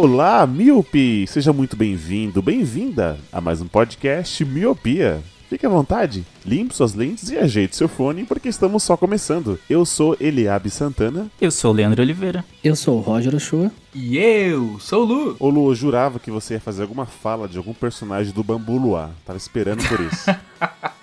[0.00, 1.26] Olá, Miope!
[1.26, 5.20] Seja muito bem-vindo, bem-vinda a mais um podcast Miopia.
[5.50, 9.58] Fique à vontade, limpe suas lentes e ajeite seu fone, porque estamos só começando.
[9.68, 11.28] Eu sou Eliabe Santana.
[11.40, 12.44] Eu sou o Leandro Oliveira.
[12.62, 13.72] Eu sou o Roger Ochoa.
[13.92, 15.36] E eu sou o Lu.
[15.40, 18.78] Ô Lu, eu jurava que você ia fazer alguma fala de algum personagem do Bambu
[18.78, 19.10] Luar.
[19.26, 20.30] Tava esperando por isso.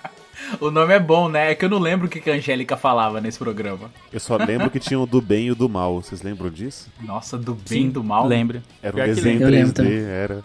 [0.60, 1.52] O nome é bom, né?
[1.52, 3.90] É que eu não lembro o que a Angélica falava nesse programa.
[4.12, 6.02] Eu só lembro que tinha o do bem e o do mal.
[6.02, 6.88] Vocês lembram disso?
[7.00, 8.26] Nossa, do bem e do mal.
[8.26, 8.62] Lembro.
[8.82, 9.82] Era um Pior que desenho lembro.
[9.82, 10.44] Eu 3D, lembro era.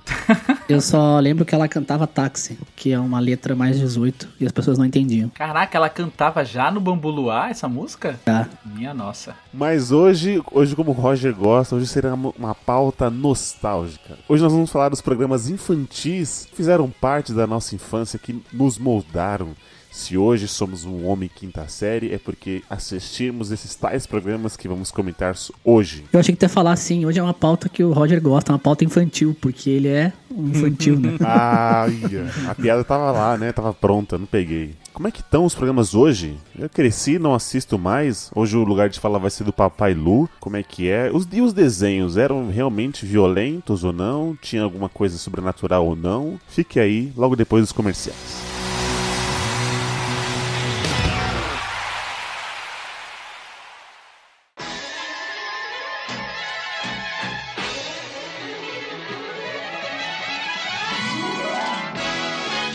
[0.67, 4.51] Eu só lembro que ela cantava táxi, que é uma letra mais 18 e as
[4.51, 5.29] pessoas não entendiam.
[5.29, 8.19] Caraca, ela cantava já no Bambu Luar essa música?
[8.23, 8.47] Tá?
[8.65, 9.35] Minha nossa.
[9.53, 14.17] Mas hoje, hoje como o Roger gosta, hoje será uma, uma pauta nostálgica.
[14.27, 18.77] Hoje nós vamos falar dos programas infantis que fizeram parte da nossa infância, que nos
[18.77, 19.49] moldaram.
[19.91, 24.89] Se hoje somos um homem quinta série, é porque assistimos esses tais programas que vamos
[24.89, 26.05] comentar hoje.
[26.13, 28.57] Eu achei que ia falar assim, hoje é uma pauta que o Roger gosta, uma
[28.57, 31.17] pauta infantil, porque ele é um infantil, né?
[31.19, 31.99] Ai,
[32.47, 33.51] a piada tava lá, né?
[33.51, 34.75] Tava pronta, não peguei.
[34.93, 36.37] Como é que estão os programas hoje?
[36.57, 38.31] Eu cresci, não assisto mais.
[38.33, 40.29] Hoje o lugar de fala vai ser do Papai Lu.
[40.39, 41.11] Como é que é?
[41.11, 44.37] Os, e os desenhos eram realmente violentos ou não?
[44.41, 46.39] Tinha alguma coisa sobrenatural ou não?
[46.47, 48.50] Fique aí, logo depois dos comerciais.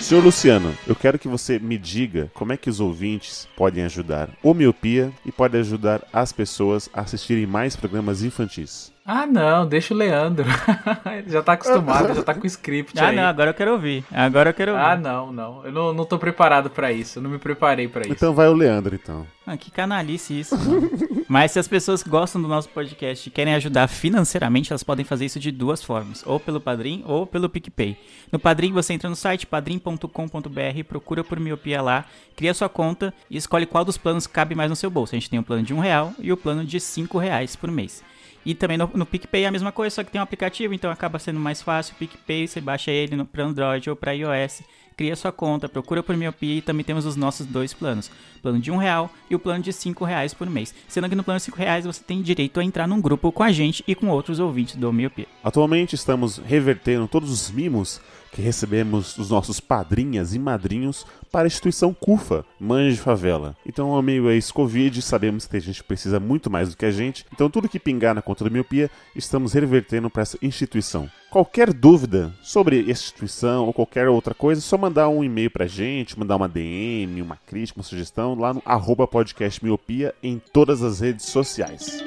[0.07, 4.31] Senhor Luciano, eu quero que você me diga como é que os ouvintes podem ajudar
[4.41, 8.93] o Miopia e podem ajudar as pessoas a assistirem mais programas infantis.
[9.09, 10.45] Ah, não, deixa o Leandro.
[11.17, 13.17] Ele já tá acostumado, já tá com o script Ah, aí.
[13.17, 14.05] não, agora eu quero ouvir.
[14.13, 14.83] Agora eu quero ouvir.
[14.85, 15.65] Ah, não, não.
[15.65, 17.19] Eu não, não tô preparado pra isso.
[17.21, 18.11] Eu não me preparei pra isso.
[18.13, 19.25] Então vai o Leandro, então.
[19.47, 20.57] Ah, que canalice isso.
[21.29, 25.05] Mas se as pessoas que gostam do nosso podcast e querem ajudar financeiramente, elas podem
[25.05, 26.25] fazer isso de duas formas.
[26.27, 27.97] Ou pelo Padrim ou pelo PicPay.
[28.33, 33.37] No Padrim você entra no site padrim.com.br, procura por Miopia lá, cria sua conta e
[33.37, 35.15] escolhe qual dos planos cabe mais no seu bolso.
[35.15, 37.71] A gente tem o plano de um real e o plano de cinco reais por
[37.71, 38.03] mês.
[38.47, 40.89] E também no, no PicPay é a mesma coisa, só que tem um aplicativo, então
[40.89, 41.97] acaba sendo mais fácil.
[41.99, 44.63] PicPay, você baixa ele para Android ou para iOS,
[44.97, 48.07] cria sua conta, procura por Miopia e também temos os nossos dois planos.
[48.37, 50.73] O plano de um real e o plano de cinco reais por mês.
[50.87, 53.43] Sendo que no plano de cinco reais você tem direito a entrar num grupo com
[53.43, 55.27] a gente e com outros ouvintes do Miopia.
[55.43, 58.01] Atualmente estamos revertendo todos os mimos
[58.37, 63.57] que recebemos dos nossos padrinhas e madrinhos para a instituição CUFA, Mães de Favela.
[63.67, 66.91] Então, meio a esse Covid, sabemos que tem gente precisa muito mais do que a
[66.91, 71.09] gente, então tudo que pingar na conta da miopia, estamos revertendo para essa instituição.
[71.31, 75.67] Qualquer dúvida sobre essa instituição ou qualquer outra coisa, é só mandar um e-mail pra
[75.67, 80.83] gente, mandar uma DM, uma crítica, uma sugestão lá no arroba podcast miopia em todas
[80.83, 82.05] as redes sociais.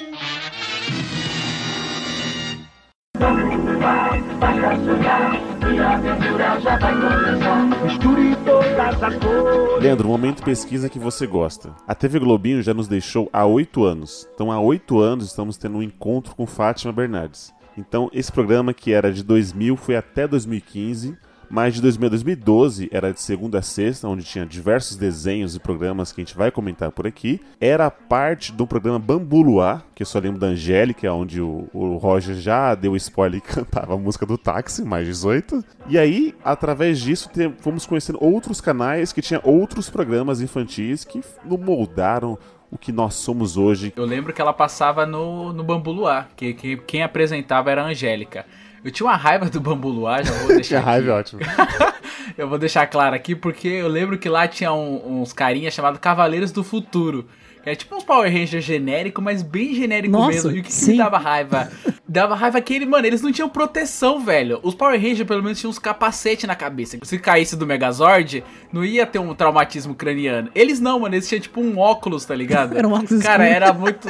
[9.81, 11.73] Leandro, momento pesquisa que você gosta.
[11.88, 14.28] A TV Globinho já nos deixou há oito anos.
[14.34, 17.53] Então, há oito anos estamos tendo um encontro com Fátima Bernardes.
[17.78, 21.18] Então, esse programa que era de 2000 foi até 2015.
[21.50, 25.60] Mas de 2000 a 2012 era de segunda a sexta, onde tinha diversos desenhos e
[25.60, 27.42] programas que a gente vai comentar por aqui.
[27.60, 31.98] Era parte do programa Bambu Luar, que eu só lembro da Angélica, onde o, o
[31.98, 35.64] Roger já deu spoiler e cantava a música do táxi, mais 18.
[35.88, 41.22] E aí, através disso, te- fomos conhecendo outros canais que tinham outros programas infantis que
[41.45, 42.38] moldaram
[42.72, 43.92] o que nós somos hoje.
[43.95, 47.88] Eu lembro que ela passava no, no Bambu Luar, que, que quem apresentava era a
[47.88, 48.45] Angélica.
[48.84, 51.36] Eu tinha uma raiva do Bambu Luar, já vou deixar Tinha raiva, aqui.
[51.36, 51.42] ótimo.
[52.38, 56.00] Eu vou deixar claro aqui porque eu lembro que lá tinha um- uns carinhas chamados
[56.00, 57.28] Cavaleiros do Futuro.
[57.64, 60.52] Que é tipo uns Power Rangers genérico, mas bem genérico Nossa, mesmo.
[60.52, 61.70] E o que, que me dava raiva?
[62.08, 64.60] Dava raiva que ele, mano, eles não tinham proteção, velho.
[64.64, 66.98] Os Power Rangers pelo menos tinham uns capacete na cabeça.
[67.04, 70.50] Se caísse do Megazord, não ia ter um traumatismo craniano.
[70.56, 72.78] Eles não, mano, eles tinham tipo um óculos, tá ligado?
[72.78, 73.64] Era um óculos Cara, escuro.
[73.64, 74.08] era muito.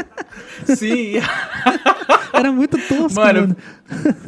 [0.65, 1.13] Sim.
[2.31, 3.57] Era muito tosco, Mano, mano.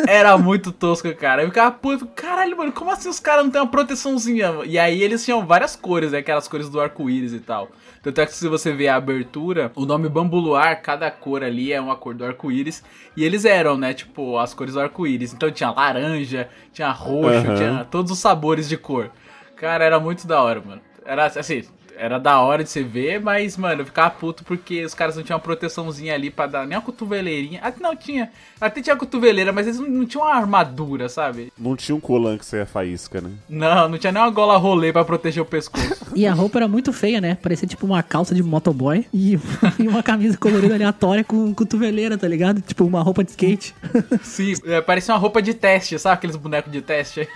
[0.08, 1.44] Era muito tosco, cara.
[1.44, 2.08] Eu ficava puto.
[2.08, 4.62] Caralho, mano, como assim os caras não têm uma proteçãozinha?
[4.66, 6.19] E aí eles tinham várias cores, né?
[6.19, 7.69] Aquelas cores do arco-íris e tal.
[8.02, 11.80] Tanto é que se você ver a abertura, o nome Bambuluar, cada cor ali é
[11.80, 12.84] uma cor do arco-íris.
[13.16, 13.94] E eles eram, né?
[13.94, 15.34] Tipo, as cores do arco-íris.
[15.34, 17.56] Então tinha laranja, tinha roxo, Aham.
[17.56, 19.12] tinha todos os sabores de cor.
[19.56, 20.81] Cara, era muito da hora, mano.
[21.06, 21.64] Era assim.
[22.01, 25.21] Era da hora de você ver, mas, mano, eu ficava puto porque os caras não
[25.21, 27.59] tinham uma proteçãozinha ali pra dar nem uma cotoveleirinha.
[27.63, 28.31] Ah, não, tinha.
[28.59, 31.53] Até tinha cotoveleira, mas eles não, não tinham uma armadura, sabe?
[31.56, 33.30] Não tinha um colan que saia faísca, né?
[33.48, 36.01] Não, não tinha nem uma gola rolê pra proteger o pescoço.
[36.13, 37.36] E a roupa era muito feia, né?
[37.36, 39.39] Parecia tipo uma calça de motoboy e,
[39.80, 42.59] e uma camisa colorida aleatória com cotoveleira, tá ligado?
[42.59, 43.74] Tipo uma roupa de skate.
[44.21, 47.30] Sim, é, parecia uma roupa de teste, sabe aqueles bonecos de teste?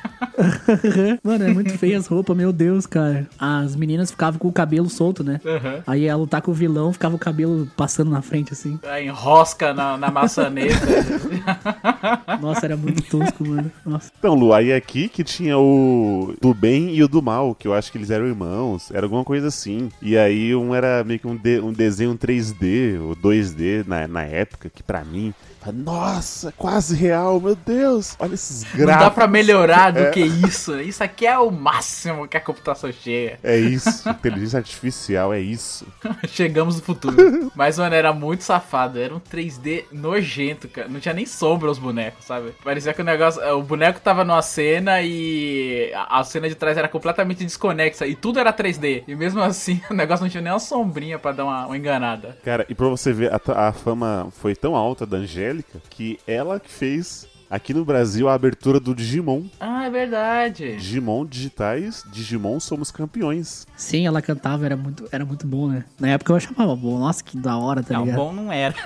[1.23, 3.25] Mano, é muito feia as roupas, meu Deus, cara.
[3.39, 5.39] As meninas ficavam com o cabelo solto, né?
[5.45, 5.83] Aham.
[5.85, 8.79] Aí ela lutar com o vilão, ficava o cabelo passando na frente, assim.
[8.83, 10.75] Aí Enrosca na, na maçaneta.
[12.41, 13.71] Nossa, era muito tosco, mano.
[13.85, 14.11] Nossa.
[14.17, 17.73] Então, Lu, aí aqui que tinha o do bem e o do mal, que eu
[17.73, 19.89] acho que eles eram irmãos, era alguma coisa assim.
[20.01, 24.23] E aí um era meio que um, de- um desenho 3D ou 2D na, na
[24.23, 25.33] época, que pra mim,
[25.71, 29.05] nossa, quase real, meu Deus, olha esses Não gráficos.
[29.05, 30.79] dá pra melhorar do que isso.
[30.79, 33.39] Isso aqui é o máximo que a computação chega.
[33.43, 35.85] É isso, inteligência artificial, é isso.
[36.27, 37.51] Chegamos no futuro.
[37.55, 38.99] Mas, mano, era muito safado.
[38.99, 40.87] Era um 3D nojento, cara.
[40.87, 42.53] Não tinha nem sombra os bonecos, sabe?
[42.63, 43.41] Parecia que o negócio.
[43.57, 48.07] O boneco tava numa cena e a a cena de trás era completamente desconexa.
[48.07, 49.03] E tudo era 3D.
[49.07, 52.37] E mesmo assim, o negócio não tinha nem uma sombrinha pra dar uma, uma enganada.
[52.43, 55.54] Cara, e pra você ver, a, a fama foi tão alta da Angélica
[55.89, 59.43] que ela que fez aqui no Brasil a abertura do Digimon.
[59.59, 60.75] Ah, é verdade.
[60.77, 63.65] Digimon digitais, Digimon somos campeões.
[63.75, 65.85] Sim, ela cantava, era muito, era muito bom, né?
[65.99, 66.99] Na época eu achava bom.
[66.99, 68.17] Nossa, que da hora, tá Não, ligado?
[68.17, 68.75] bom não era.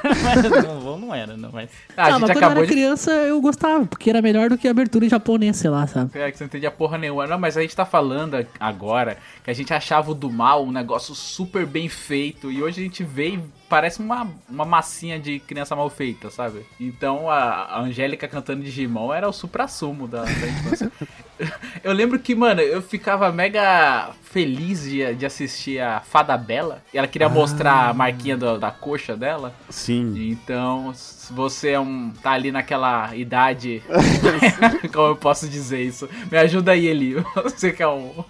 [0.68, 1.52] Não, bom não era, não.
[1.52, 1.70] Mas...
[1.96, 2.68] Ah, a gente mas quando eu era de.
[2.68, 6.12] criança eu gostava, porque era melhor do que a abertura em japonês, sei lá, sabe?
[6.18, 7.28] É, que você não entendia porra nenhuma.
[7.28, 10.72] Não, mas a gente tá falando agora que a gente achava o do mal um
[10.72, 12.52] negócio super bem feito.
[12.52, 16.66] E hoje a gente vê e parece uma, uma massinha de criança mal feita, sabe?
[16.80, 20.92] Então a, a Angélica cantando Digimon era o supra-sumo da, da infância.
[21.84, 26.82] eu lembro que, mano, eu ficava mega feliz de, de assistir a Fada Bela.
[26.94, 29.54] E ela queria mostrar a marquinha do- da coxa dela.
[29.70, 30.14] Sim.
[30.32, 32.12] Então, se você é um.
[32.22, 33.82] tá ali naquela idade.
[34.94, 36.08] como eu posso dizer isso?
[36.32, 37.16] Me ajuda aí, Eli.
[37.44, 38.26] Você que é o,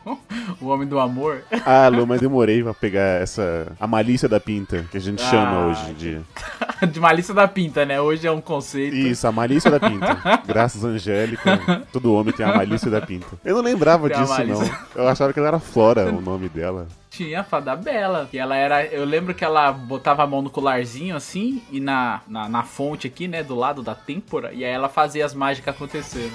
[0.62, 1.42] o homem do amor.
[1.66, 3.72] Ah, Lu, mas demorei pra pegar essa.
[3.80, 6.22] A malícia da pinta, que a gente chama Ah, hoje em dia.
[6.92, 8.00] De malícia da pinta, né?
[8.00, 8.96] Hoje é um conceito.
[8.96, 10.18] Isso, a malícia da pinta.
[10.48, 13.28] Graças a Angélica, todo homem tem a malícia da pinta.
[13.44, 14.70] Eu não lembrava Tem disso, não.
[14.96, 16.88] Eu achava que ela era Flora, o nome dela.
[17.10, 18.28] Tinha a Fada Bela.
[18.30, 18.86] Que ela era.
[18.86, 21.62] Eu lembro que ela botava a mão no colarzinho assim.
[21.72, 23.44] E na, na, na fonte aqui, né?
[23.44, 24.54] Do lado da têmpora.
[24.54, 26.32] E aí ela fazia as mágicas acontecerem.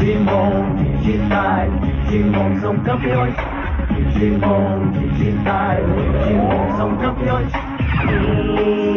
[0.00, 1.72] Digimon digitais,
[2.08, 3.34] Digimon são campeões.
[3.94, 7.48] Digimon digitais, Digimon são campeões.
[8.08, 8.89] Eles vão se transformar.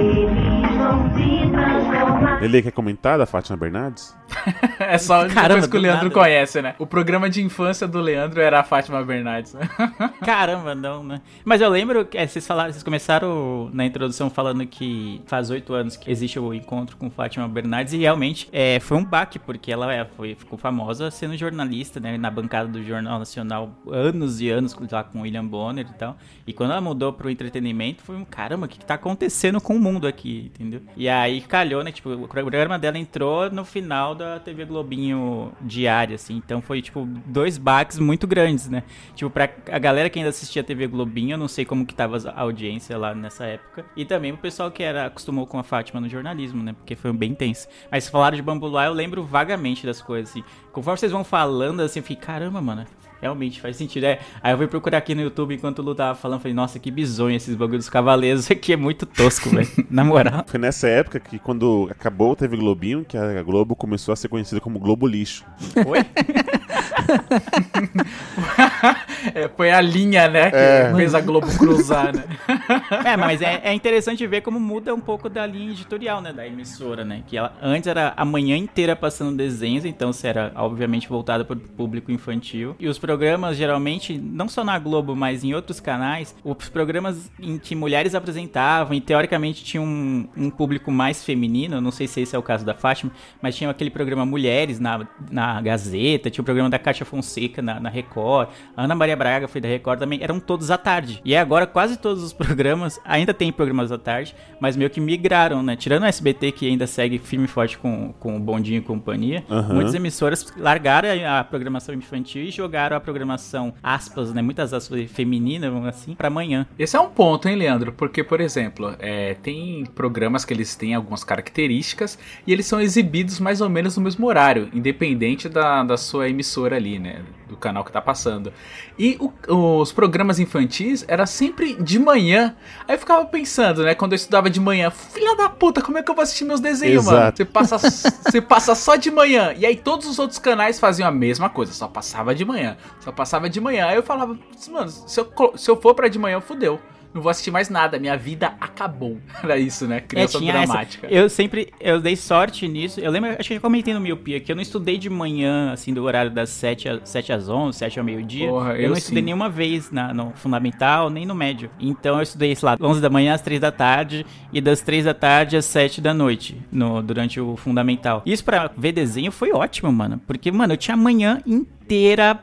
[2.44, 4.16] Ele quer comentar da Fátima Bernardes?
[4.80, 6.14] É só Caramba, depois que o Leandro nada.
[6.14, 6.76] conhece, né?
[6.78, 9.54] O programa de infância do Leandro era a Fátima Bernardes.
[9.54, 9.70] né?
[10.26, 11.22] Caramba, não, né?
[11.46, 15.74] Mas eu lembro que é, vocês falaram, vocês começaram na introdução falando que faz oito
[15.74, 19.72] anos que existe o encontro com Fátima Bernardes e realmente é, foi um baque, porque
[19.72, 22.18] ela é, foi, ficou famosa sendo jornalista, né?
[22.18, 26.18] Na bancada do Jornal Nacional anos e anos lá com o William Bonner e tal.
[26.46, 29.76] E quando ela mudou pro entretenimento, foi um caramba, o que, que tá acontecendo com
[29.76, 30.82] o mundo aqui, entendeu?
[30.98, 31.92] E aí calhou, né?
[31.92, 36.36] Tipo, o programa dela entrou no final da TV Globinho diária, assim.
[36.36, 38.82] Então foi, tipo, dois baques muito grandes, né?
[39.14, 41.94] Tipo, pra a galera que ainda assistia a TV Globinho, eu não sei como que
[41.94, 43.86] tava a audiência lá nessa época.
[43.96, 46.74] E também pro pessoal que era, acostumou com a Fátima no jornalismo, né?
[46.74, 47.68] Porque foi bem intenso.
[47.92, 50.44] Mas falaram de Bambu Luar, eu lembro vagamente das coisas, assim.
[50.72, 52.84] Conforme vocês vão falando, assim, eu fiquei, caramba, mano.
[53.24, 54.04] Realmente faz sentido.
[54.04, 56.42] É, aí eu fui procurar aqui no YouTube enquanto o Lu tava falando.
[56.42, 58.42] Falei, nossa, que bizonho esses bagulhos dos cavaleiros.
[58.42, 59.66] Isso aqui é muito tosco, velho.
[59.90, 60.44] Na moral.
[60.46, 64.28] Foi nessa época que, quando acabou o TV Globinho, que a Globo começou a ser
[64.28, 65.46] conhecida como Globo Lixo.
[65.88, 66.00] Oi?
[69.34, 70.52] É, foi a linha, né?
[70.52, 70.94] Que É.
[70.96, 72.24] fez a Globo cruzar, né?
[73.06, 76.46] É, mas é, é interessante ver como muda um pouco da linha editorial, né, da
[76.46, 77.24] emissora, né?
[77.26, 81.56] Que ela antes era a manhã inteira passando desenhos, então você era obviamente voltada para
[81.56, 82.76] o público infantil.
[82.80, 87.58] E os programas geralmente, não só na Globo, mas em outros canais, os programas em
[87.58, 92.36] que mulheres apresentavam e teoricamente tinha um, um público mais feminino, não sei se esse
[92.36, 93.12] é o caso da Fátima,
[93.42, 97.80] mas tinha aquele programa Mulheres na, na Gazeta, tinha o programa da Cátia Fonseca na,
[97.80, 101.22] na Record, a Ana Maria Braga foi da Record também, eram todos à tarde.
[101.26, 105.62] E agora quase todos os programas, ainda tem programas à tarde, mas meio que migraram,
[105.62, 105.76] né?
[105.76, 109.44] Tirando o SBT, que ainda segue firme e forte com, com o Bondinho e companhia,
[109.50, 109.74] Aham.
[109.74, 114.42] muitas emissoras largaram a a programação infantil e jogaram a programação, aspas, né?
[114.42, 116.66] Muitas aspas feminina, vamos assim, pra amanhã.
[116.78, 117.92] Esse é um ponto, hein, Leandro?
[117.92, 123.40] Porque, por exemplo, é, tem programas que eles têm algumas características e eles são exibidos
[123.40, 127.22] mais ou menos no mesmo horário, independente da, da sua emissora ali, né?
[127.54, 128.52] Do canal que tá passando.
[128.98, 129.16] E
[129.48, 132.56] o- os programas infantis era sempre de manhã.
[132.88, 133.94] Aí eu ficava pensando, né?
[133.94, 136.60] Quando eu estudava de manhã, filha da puta, como é que eu vou assistir meus
[136.60, 137.18] desenhos, mano?
[137.20, 137.38] Exato.
[137.38, 137.78] Você passa,
[138.32, 139.54] você passa só de manhã.
[139.56, 142.76] E aí todos os outros canais faziam a mesma coisa, só passava de manhã.
[143.02, 143.86] Só passava de manhã.
[143.86, 144.36] Aí eu falava,
[144.72, 146.80] mano, se eu, se eu for pra de manhã, fudeu.
[147.14, 149.18] Não vou assistir mais nada, minha vida acabou.
[149.44, 150.02] Era isso, né?
[150.02, 151.08] Criança É, tinha essa- dramática.
[151.10, 153.00] Eu sempre, eu dei sorte nisso.
[153.00, 155.94] Eu lembro, acho que eu comentei no Miopia que eu não estudei de manhã, assim,
[155.94, 158.48] do horário das 7, a, 7 às 11, 7 ao meio-dia.
[158.48, 159.26] Eu, eu não estudei sim.
[159.26, 161.70] nenhuma vez na, no fundamental, nem no médio.
[161.80, 165.06] Então eu estudei, sei lá, 11 da manhã às 3 da tarde e das 3
[165.06, 168.22] da tarde às 7 da noite, no, durante o fundamental.
[168.26, 170.20] Isso pra ver desenho foi ótimo, mano.
[170.26, 171.83] Porque, mano, eu tinha a manhã inteira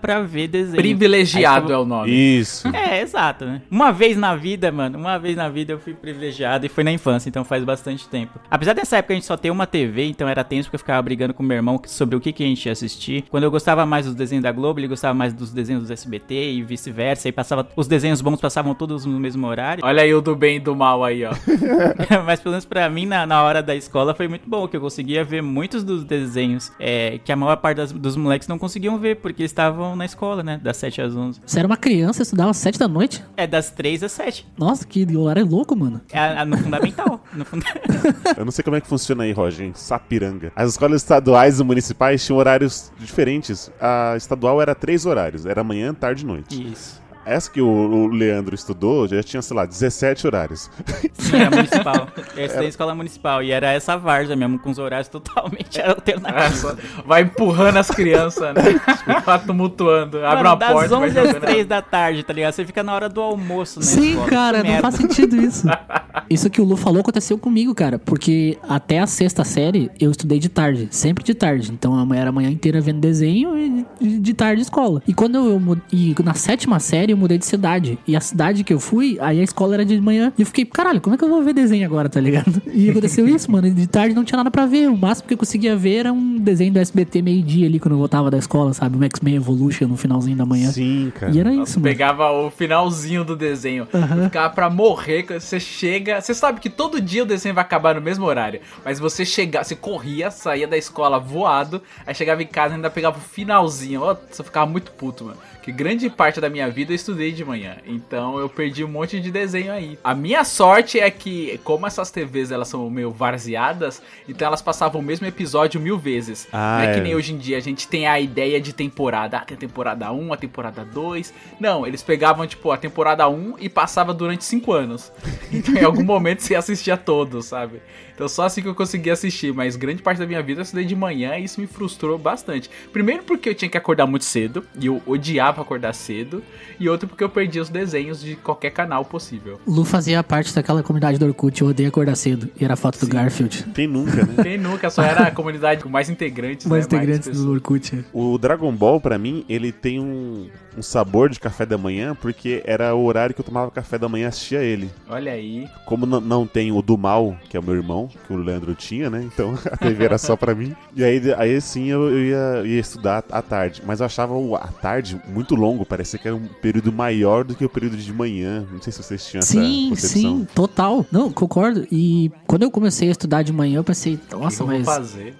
[0.00, 0.76] pra ver desenho.
[0.76, 2.10] Privilegiado Aí é o nome.
[2.10, 2.68] Isso.
[2.74, 3.62] é, exato, né?
[3.70, 6.92] Uma vez na vida, mano, uma vez na vida eu fui privilegiado e foi na
[6.92, 8.38] infância, então faz bastante tempo.
[8.50, 11.02] Apesar dessa época a gente só ter uma TV, então era tenso porque eu ficava
[11.02, 13.24] brigando com meu irmão sobre o que, que a gente ia assistir.
[13.30, 16.52] Quando eu gostava mais dos desenhos da Globo, ele gostava mais dos desenhos do SBT
[16.52, 17.28] e vice-versa.
[17.28, 17.66] E passava.
[17.76, 19.84] Os desenhos bons passavam todos no mesmo horário.
[19.84, 21.30] Olha aí o do bem e do mal aí, ó.
[22.24, 24.80] Mas pelo menos pra mim, na, na hora da escola, foi muito bom, que eu
[24.80, 28.98] conseguia ver muitos dos desenhos é, que a maior parte das- dos moleques não conseguiam
[28.98, 30.60] ver, porque eles estavam na escola, né?
[30.62, 31.40] Das 7 às 11.
[31.44, 33.24] Você era uma criança, estudava às sete da noite?
[33.36, 34.46] É das 3 às 7.
[34.56, 36.00] Nossa, que horário louco, mano.
[36.12, 37.22] É a- no fundamental.
[37.34, 37.66] no funda...
[38.36, 40.52] Eu não sei como é que funciona aí, Roger, em Sapiranga.
[40.54, 43.70] As escolas estaduais e municipais tinham horários diferentes.
[43.80, 46.72] A estadual era três horários, era manhã, tarde e noite.
[46.72, 47.00] Isso.
[47.30, 50.70] Essa que o, o Leandro estudou já tinha, sei lá, 17 horários.
[51.14, 52.08] Sim, era municipal.
[52.36, 56.64] Eu estudei em escola municipal e era essa várzea mesmo, com os horários totalmente alternativos.
[56.64, 58.62] Essa- vai empurrando as crianças, né?
[59.24, 60.18] Vai tumultuando.
[60.24, 61.42] Abre Mano, uma das porta, vai 11 às jogando.
[61.42, 62.52] 3 da tarde, tá ligado?
[62.52, 64.28] Você fica na hora do almoço na Sim, escola.
[64.28, 64.82] cara, Que não merda.
[64.90, 65.66] faz sentido isso.
[66.28, 67.98] Isso que o Lu falou aconteceu comigo, cara.
[67.98, 71.72] Porque até a sexta série eu estudei de tarde, sempre de tarde.
[71.72, 75.02] Então a manhã era a manhã inteira vendo desenho e de, de tarde escola.
[75.08, 77.98] E quando eu mu- e na sétima série eu mudei de cidade.
[78.06, 80.32] E a cidade que eu fui, aí a escola era de manhã.
[80.36, 82.60] E eu fiquei, caralho, como é que eu vou ver desenho agora, tá ligado?
[82.72, 83.66] E aconteceu isso, mano.
[83.66, 84.88] E de tarde não tinha nada pra ver.
[84.88, 87.98] O máximo que eu conseguia ver era um desenho do SBT meio-dia ali quando eu
[87.98, 88.96] voltava da escola, sabe?
[88.96, 90.70] O X-Men Evolution no finalzinho da manhã.
[90.70, 91.32] Sim, cara.
[91.32, 91.82] E era isso, mano.
[91.82, 93.86] Pegava o finalzinho do desenho.
[94.24, 95.24] Ficava pra morrer.
[95.24, 96.20] quando Você chega.
[96.20, 98.60] Você sabe que todo dia o desenho vai acabar no mesmo horário.
[98.84, 101.82] Mas você chega, você corria, saía da escola voado.
[102.06, 104.02] Aí chegava em casa e ainda pegava o finalzinho.
[104.02, 105.36] Ó, você ficava muito puto, mano.
[105.70, 107.76] Que grande parte da minha vida eu estudei de manhã.
[107.86, 109.96] Então eu perdi um monte de desenho aí.
[110.02, 115.00] A minha sorte é que, como essas TVs elas são meio varzeadas, então elas passavam
[115.00, 116.48] o mesmo episódio mil vezes.
[116.52, 117.02] Ah, não é, que é.
[117.02, 119.36] nem hoje em dia a gente tem a ideia de temporada.
[119.36, 121.32] Ah, tem a temporada 1, a temporada 2.
[121.60, 125.12] Não, eles pegavam, tipo, a temporada 1 e passava durante 5 anos.
[125.52, 127.82] Então em algum momento você assistia todos, sabe?
[128.14, 130.84] Então só assim que eu conseguia assistir, mas grande parte da minha vida eu estudei
[130.84, 132.70] de manhã e isso me frustrou bastante.
[132.92, 136.42] Primeiro porque eu tinha que acordar muito cedo, e eu odiava acordar cedo,
[136.78, 139.60] e outro porque eu perdia os desenhos de qualquer canal possível.
[139.66, 142.48] Lu fazia parte daquela comunidade do Orkut, eu odeio acordar cedo.
[142.58, 143.64] E era a foto do Garfield.
[143.74, 144.34] Quem nunca, né?
[144.42, 146.96] Quem nunca só era a comunidade com mais integrantes, Mais né?
[146.96, 147.46] integrantes pessoas.
[147.46, 148.04] do Orkut.
[148.12, 152.62] O Dragon Ball, pra mim, ele tem um, um sabor de café da manhã, porque
[152.64, 154.90] era o horário que eu tomava café da manhã e assistia ele.
[155.08, 155.68] Olha aí.
[155.86, 159.10] Como não tem o do mal, que é o meu irmão, que o Leandro tinha,
[159.10, 159.22] né?
[159.32, 160.74] Então a TV era só pra mim.
[160.94, 163.82] E aí, aí sim eu, eu ia, ia estudar à tarde.
[163.84, 167.54] Mas eu achava o, a tarde muito longo, parecia que era um período maior do
[167.54, 168.66] que o período de manhã.
[168.70, 170.38] Não sei se vocês tinham essa Sim, concepção.
[170.38, 171.06] sim, total.
[171.10, 171.86] Não, concordo.
[171.90, 175.34] E quando eu comecei a estudar de manhã, eu pensei, nossa, mas vou fazer?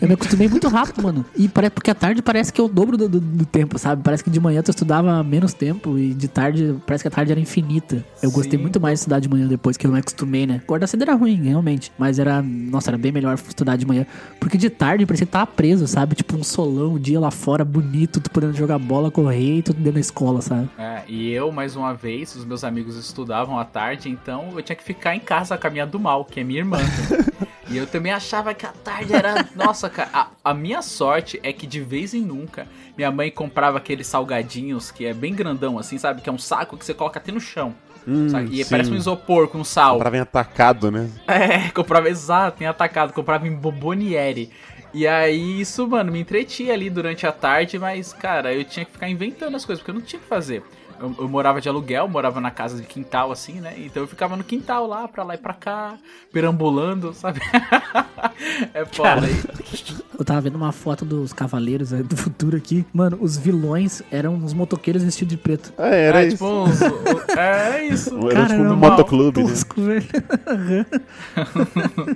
[0.00, 1.24] Eu me acostumei muito rápido, mano.
[1.36, 4.02] E pare- porque à tarde parece que é o dobro do, do- do tempo, sabe?
[4.02, 7.32] Parece que de manhã tu estudava menos tempo e de tarde parece que a tarde
[7.32, 8.04] era infinita.
[8.22, 8.62] Eu gostei Sim.
[8.62, 10.56] muito mais de estudar de manhã depois que eu me acostumei, né?
[10.56, 11.90] Acordar cedo era ruim, realmente.
[11.98, 14.06] Mas era, nossa, era bem melhor estudar de manhã.
[14.40, 16.14] Porque de tarde parecia que tava preso, sabe?
[16.14, 19.76] Tipo um solão, um dia lá fora, bonito, tu podendo jogar bola, correr e tudo
[19.78, 20.68] dentro da escola, sabe?
[20.78, 24.76] É, e eu, mais uma vez, os meus amigos estudavam à tarde, então eu tinha
[24.76, 26.78] que ficar em casa com a minha do mal, que é minha irmã.
[27.70, 29.46] e eu também achava que a tarde era.
[29.54, 32.66] Nossa, cara, a, a minha sorte é que de vez em nunca
[32.98, 36.20] minha mãe comprava aqueles salgadinhos que é bem grandão, assim, sabe?
[36.20, 37.72] Que é um saco que você coloca até no chão.
[38.06, 38.26] Hum?
[38.50, 38.70] E sim.
[38.70, 39.94] parece um isopor com sal.
[39.94, 41.08] Comprava em atacado, né?
[41.28, 44.50] É, comprava exato, em atacado, comprava em Bobonieri.
[44.92, 48.90] E aí, isso, mano, me entretia ali durante a tarde, mas, cara, eu tinha que
[48.90, 50.64] ficar inventando as coisas, porque eu não tinha o que fazer.
[51.00, 53.74] Eu, eu morava de aluguel, morava na casa de quintal, assim, né?
[53.78, 55.94] Então eu ficava no quintal lá, pra lá e pra cá,
[56.32, 57.40] perambulando, sabe?
[58.74, 59.28] é foda.
[60.18, 62.84] Eu tava vendo uma foto dos cavaleiros né, do futuro aqui.
[62.92, 65.72] Mano, os vilões eram uns motoqueiros vestidos de preto.
[65.78, 66.36] É, era é, isso.
[66.36, 66.80] tipo uns,
[67.36, 68.30] é isso.
[68.30, 69.48] Era tipo um motoclube, né?
[69.48, 70.06] Tosco, velho.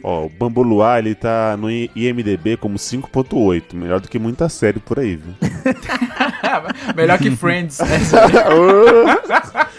[0.03, 3.75] Ó, o Bambu Luar, ele tá no I- IMDB como 5.8.
[3.75, 5.35] Melhor do que muita série por aí, viu?
[6.97, 7.79] Melhor que Friends.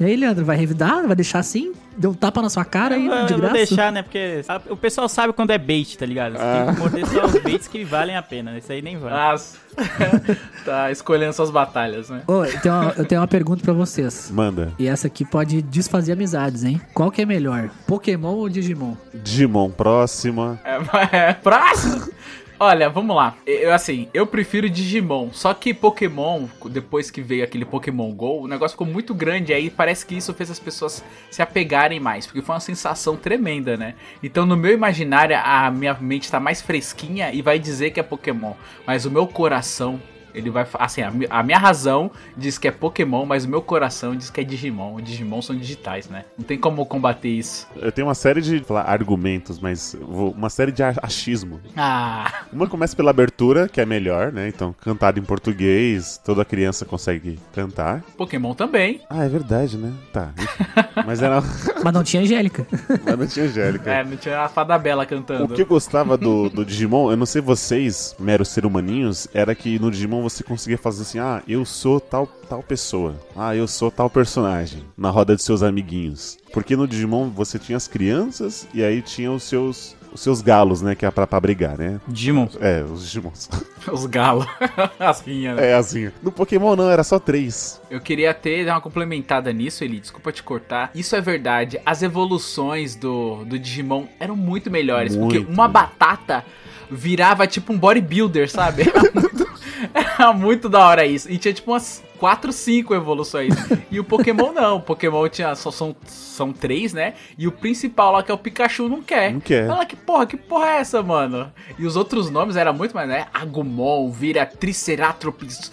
[0.00, 1.06] E aí, Leandro, vai revidar?
[1.06, 1.72] Vai deixar assim?
[1.96, 3.54] Deu um tapa na sua cara aí, Eu de vou graça?
[3.54, 4.02] deixar, né?
[4.02, 6.32] Porque a- o pessoal sabe quando é bait, tá ligado?
[6.32, 8.56] Você tem que morder só os baits que valem a pena.
[8.58, 9.40] Esse aí nem vale.
[10.64, 12.22] Tá escolhendo suas batalhas, né?
[12.26, 14.30] Ô, eu, tenho uma, eu tenho uma pergunta pra vocês.
[14.32, 14.72] Manda.
[14.78, 16.80] E essa aqui pode desfazer amizades, hein?
[16.92, 17.70] Qual que é melhor?
[17.86, 18.94] Pokémon ou Digimon?
[19.14, 20.58] Digimon, próxima.
[20.64, 20.78] É,
[21.28, 22.08] é, próximo.
[22.58, 23.36] Olha, vamos lá.
[23.46, 25.30] Eu, assim, eu prefiro Digimon.
[25.30, 29.52] Só que Pokémon, depois que veio aquele Pokémon GO, o negócio ficou muito grande.
[29.52, 32.26] Aí parece que isso fez as pessoas se apegarem mais.
[32.26, 33.94] Porque foi uma sensação tremenda, né?
[34.22, 38.02] Então, no meu imaginário, a minha mente tá mais fresquinha e vai dizer que é
[38.02, 38.54] Pokémon.
[38.86, 40.00] Mas o meu coração.
[40.36, 40.66] Ele vai.
[40.74, 44.40] Assim, a, a minha razão diz que é Pokémon, mas o meu coração diz que
[44.40, 45.00] é Digimon.
[45.00, 46.24] Digimon são digitais, né?
[46.36, 47.66] Não tem como combater isso.
[47.76, 51.60] Eu tenho uma série de falar, argumentos, mas vou- uma série de achismo.
[51.76, 52.44] Ah!
[52.52, 54.46] Uma começa pela abertura, que é melhor, né?
[54.48, 58.02] Então, cantado em português, toda criança consegue cantar.
[58.16, 59.00] Pokémon também.
[59.08, 59.92] Ah, é verdade, né?
[60.12, 60.32] Tá.
[61.06, 61.42] Mas era.
[61.82, 62.66] Mas não tinha Angélica.
[63.04, 63.90] Mas não tinha Angélica.
[63.90, 65.44] É, não tinha a fada bela cantando.
[65.44, 69.54] O que eu gostava do, do Digimon, eu não sei vocês, meros ser humaninhos, era
[69.54, 73.16] que no Digimon você conseguia fazer assim, ah, eu sou tal, tal pessoa.
[73.36, 74.82] Ah, eu sou tal personagem.
[74.96, 76.38] Na roda de seus amiguinhos.
[76.52, 79.94] Porque no Digimon você tinha as crianças e aí tinha os seus.
[80.12, 80.94] Os seus galos, né?
[80.94, 82.00] Que é pra, pra brigar, né?
[82.08, 82.48] Digimon.
[82.60, 83.50] É, os Digimons.
[83.92, 84.46] Os galos.
[84.98, 85.56] As rinhas.
[85.56, 85.70] né?
[85.72, 86.10] É assim.
[86.22, 87.80] No Pokémon não, era só três.
[87.90, 90.00] Eu queria ter dar uma complementada nisso, Eli.
[90.00, 90.90] Desculpa te cortar.
[90.94, 91.78] Isso é verdade.
[91.84, 95.14] As evoluções do, do Digimon eram muito melhores.
[95.14, 95.52] porque Muito.
[95.52, 96.44] uma batata
[96.90, 98.82] virava tipo um bodybuilder, sabe?
[98.88, 99.45] Era muito,
[99.94, 101.30] era muito da hora isso.
[101.30, 103.54] E tinha tipo umas 4, 5 evoluções.
[103.90, 104.76] E o Pokémon não.
[104.76, 107.14] O Pokémon tinha só são, são três, né?
[107.38, 109.32] E o principal lá, que é o Pikachu, não quer.
[109.32, 109.66] Não quer.
[109.66, 111.50] Fala, que porra, que porra é essa, mano?
[111.78, 113.26] E os outros nomes eram muito mais, né?
[113.32, 115.70] Agumon, vira Triceratops,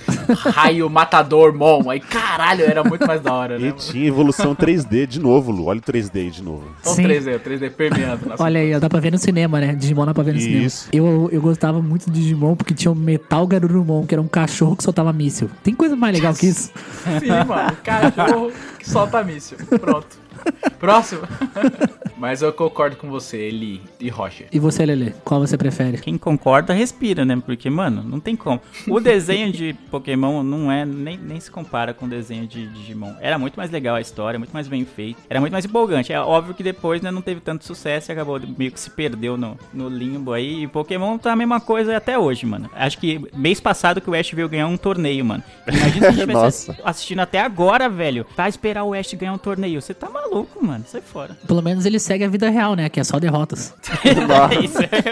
[0.53, 1.89] Raio Matador Mon.
[1.89, 3.69] Aí, caralho, era muito mais da hora, né?
[3.69, 5.65] E tinha evolução 3D de novo, Lu.
[5.65, 6.63] Olha o 3D aí de novo.
[6.83, 7.03] Só Sim.
[7.03, 8.29] 3D, 3D permeando.
[8.29, 9.73] Nossa, Olha aí, ó, dá pra ver no cinema, né?
[9.75, 10.89] Digimon dá pra ver no Isso.
[10.89, 11.07] cinema.
[11.09, 14.75] Eu, eu gostava muito de Digimon porque tinha o Metal Garurumon, que era um cachorro
[14.75, 15.49] que soltava míssil.
[15.63, 16.71] Tem coisa mais legal que isso?
[17.19, 17.77] Sim, mano.
[17.83, 19.57] Cachorro que solta míssil.
[19.79, 20.22] Pronto.
[20.79, 21.21] Próximo.
[22.23, 24.47] Mas eu concordo com você, Eli e Roger.
[24.49, 25.97] E você, Lele, qual você prefere?
[25.97, 27.41] Quem concorda, respira, né?
[27.45, 28.61] Porque, mano, não tem como.
[28.87, 33.13] O desenho de Pokémon não é, nem, nem se compara com o desenho de Digimon.
[33.19, 35.21] Era muito mais legal a história, muito mais bem feito.
[35.29, 36.13] Era muito mais empolgante.
[36.13, 39.35] É óbvio que depois, né, não teve tanto sucesso e acabou meio que se perdeu
[39.35, 40.63] no, no limbo aí.
[40.63, 42.69] E Pokémon tá a mesma coisa até hoje, mano.
[42.73, 45.43] Acho que mês passado que o Ash veio ganhar um torneio, mano.
[45.67, 46.77] Imagina se a gente tivesse Nossa.
[46.85, 48.25] assistindo até agora, velho.
[48.33, 49.81] Pra esperar o Ash ganhar um torneio.
[49.81, 50.83] Você tá maluco, mano.
[50.87, 51.37] Sai fora.
[51.47, 52.89] Pelo menos ele segue a vida real, né?
[52.89, 53.73] Que é só derrotas.
[54.63, 55.03] Isso é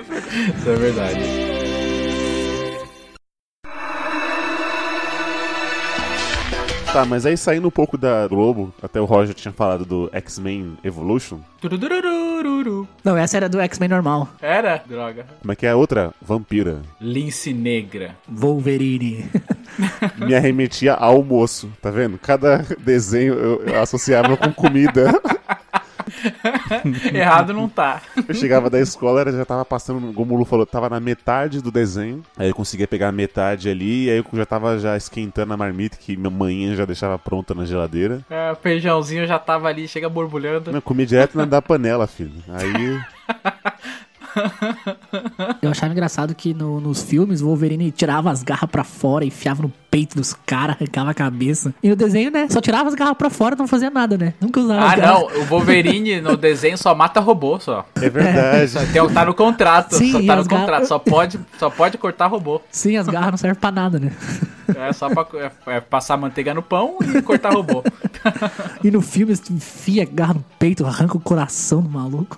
[0.57, 1.50] Isso é verdade.
[6.93, 10.77] Tá, mas aí saindo um pouco da Globo, até o Roger tinha falado do X-Men
[10.83, 11.39] Evolution.
[13.01, 14.27] Não, essa era do X-Men normal.
[14.41, 14.83] Era?
[14.85, 15.25] Droga.
[15.39, 16.13] Como é que é a outra?
[16.21, 16.81] Vampira.
[16.99, 18.17] Lince Negra.
[18.27, 19.25] Wolverine.
[20.19, 22.17] Me arremetia ao almoço, tá vendo?
[22.17, 25.11] Cada desenho eu, eu associava com comida.
[27.13, 28.01] Errado não tá.
[28.27, 31.61] Eu chegava da escola, era- já tava passando, como o Lu falou, tava na metade
[31.61, 32.23] do desenho.
[32.37, 35.97] Aí eu conseguia pegar a metade ali, aí eu já tava já esquentando a marmita
[35.97, 38.21] que minha mãe já deixava pronta na geladeira.
[38.29, 40.71] É, o feijãozinho já tava ali, chega borbulhando.
[40.71, 42.43] Eu comia direto na da panela, filho.
[42.49, 42.99] Aí
[45.61, 49.61] Eu achava engraçado que no- nos filmes o Wolverine tirava as garras pra fora, enfiava
[49.63, 51.73] no peito dos caras, arrancava a cabeça.
[51.83, 52.47] E no desenho, né?
[52.49, 54.33] Só tirava as garras pra fora, não fazia nada, né?
[54.39, 55.19] Nunca usava Ah, as garras.
[55.33, 55.41] não.
[55.41, 57.85] O Wolverine no desenho só mata robô, só.
[57.95, 58.69] É verdade.
[58.69, 59.95] Só tem, tá no contrato.
[59.95, 60.85] Sim, só tá no contrato.
[60.87, 62.61] Só pode, só pode cortar robô.
[62.71, 64.11] Sim, as garras não servem pra nada, né?
[64.73, 67.83] É só pra é, é passar manteiga no pão e cortar robô.
[68.83, 72.37] E no filme, enfia a garra no peito, arranca o coração do maluco.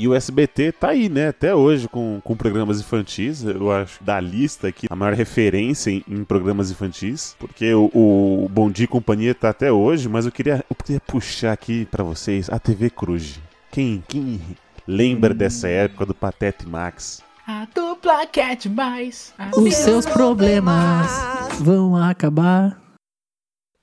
[0.00, 1.28] E o SBT tá aí, né?
[1.28, 3.44] Até hoje, com, com programas infantis.
[3.44, 7.36] Eu acho da lista aqui a maior referência em, em programas infantis.
[7.38, 11.00] Porque o, o Bom Dia e Companhia tá até hoje, mas eu queria, eu queria
[11.00, 13.38] puxar aqui pra vocês a TV Cruz.
[13.70, 14.40] Quem, quem
[14.88, 17.22] lembra dessa época do Patete Max?
[17.46, 19.34] A dupla quer demais.
[19.38, 21.10] A Os seus problemas
[21.60, 22.80] vão acabar.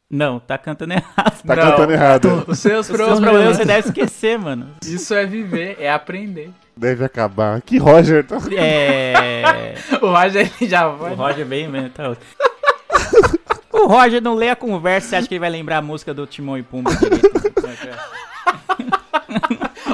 [0.09, 1.43] Não, tá cantando errado.
[1.45, 1.63] Tá Não.
[1.63, 2.45] cantando errado.
[2.47, 3.57] Os seus Os seus problemas.
[3.57, 4.69] você deve esquecer, mano.
[4.85, 6.49] Isso é viver, é aprender.
[6.77, 7.61] Deve acabar.
[7.61, 8.37] Que Roger tá.
[8.55, 9.75] É.
[10.01, 11.11] O Roger ele já vai.
[11.11, 12.15] O Roger bem mental.
[13.71, 16.25] O Roger não lê a conversa, você acha que ele vai lembrar a música do
[16.25, 16.91] Timão e Pumba?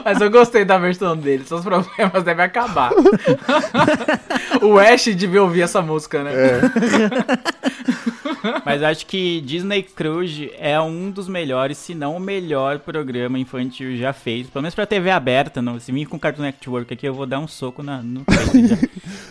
[0.06, 1.46] Mas eu gostei da versão dele.
[1.46, 2.92] Seus problemas devem acabar.
[4.62, 6.32] o Ash devia ouvir essa música, né?
[8.66, 13.96] Mas acho que Disney Cruise é um dos melhores, se não o melhor programa infantil
[13.98, 14.52] já feito.
[14.52, 15.80] Pelo menos pra TV aberta, não.
[15.80, 18.24] Se vir com Cartoon Network aqui, eu vou dar um soco na, no.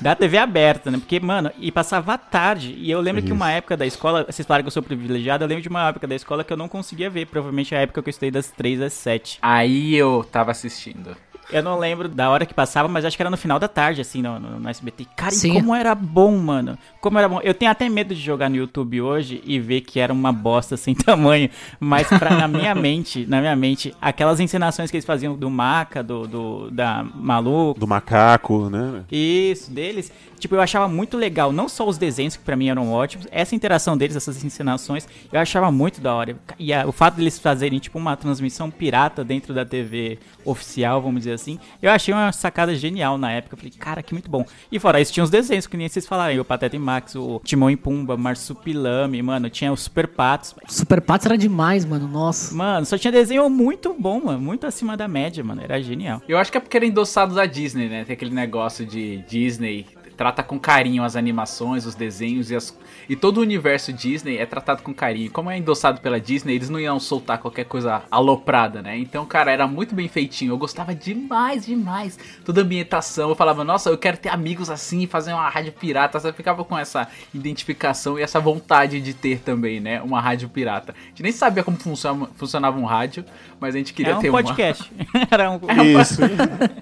[0.00, 0.98] Da TV aberta, né?
[0.98, 2.74] Porque, mano, e passava à tarde.
[2.76, 5.48] E eu lembro que uma época da escola, vocês falaram que eu sou privilegiado, eu
[5.48, 7.26] lembro de uma época da escola que eu não conseguia ver.
[7.26, 9.38] Provavelmente a época que eu estudei das 3 às 7.
[9.40, 11.16] Aí eu tava assistindo.
[11.52, 14.00] Eu não lembro da hora que passava, mas acho que era no final da tarde,
[14.00, 15.06] assim, no, no, no SBT.
[15.16, 15.50] Cara, Sim.
[15.50, 16.78] e como era bom, mano.
[17.00, 17.40] Como era bom.
[17.42, 20.76] Eu tenho até medo de jogar no YouTube hoje e ver que era uma bosta
[20.76, 21.48] sem tamanho.
[21.78, 26.02] Mas pra, na minha mente, na minha mente, aquelas encenações que eles faziam do Maca,
[26.02, 29.02] do, do da Maluco, Do macaco, né?
[29.10, 30.10] isso, deles.
[30.38, 33.54] Tipo, eu achava muito legal, não só os desenhos, que pra mim eram ótimos, essa
[33.54, 36.36] interação deles, essas encenações, eu achava muito da hora.
[36.58, 41.20] E a- o fato deles fazerem, tipo, uma transmissão pirata dentro da TV oficial, vamos
[41.20, 41.41] dizer assim,
[41.80, 43.54] eu achei uma sacada genial na época.
[43.54, 44.44] Eu falei, cara, que muito bom.
[44.70, 47.40] E fora isso, tinha os desenhos, que nem vocês falaram, o Pateta e Max, o
[47.44, 50.54] Timão e Pumba, Marsupilame, mano, tinha os Super Patos.
[50.68, 52.06] Super Patos era demais, mano.
[52.08, 52.54] Nossa.
[52.54, 56.22] Mano, só tinha desenho muito bom, mano, muito acima da média, mano, era genial.
[56.28, 58.04] Eu acho que é porque era endossado da Disney, né?
[58.04, 59.86] Tem aquele negócio de Disney
[60.22, 64.46] trata com carinho as animações, os desenhos e, as, e todo o universo Disney é
[64.46, 65.28] tratado com carinho.
[65.32, 68.96] Como é endossado pela Disney, eles não iam soltar qualquer coisa aloprada, né?
[68.96, 70.52] Então, cara, era muito bem feitinho.
[70.52, 72.16] Eu gostava demais, demais.
[72.44, 73.30] Toda a ambientação.
[73.30, 76.20] Eu falava, nossa, eu quero ter amigos assim, fazer uma rádio pirata.
[76.22, 80.00] Eu ficava com essa identificação e essa vontade de ter também, né?
[80.02, 80.94] Uma rádio pirata.
[80.96, 83.24] A gente nem sabia como funciona, funcionava um rádio,
[83.62, 84.92] mas a gente queria Era um ter podcast.
[85.30, 85.60] era um...
[86.00, 86.20] Isso.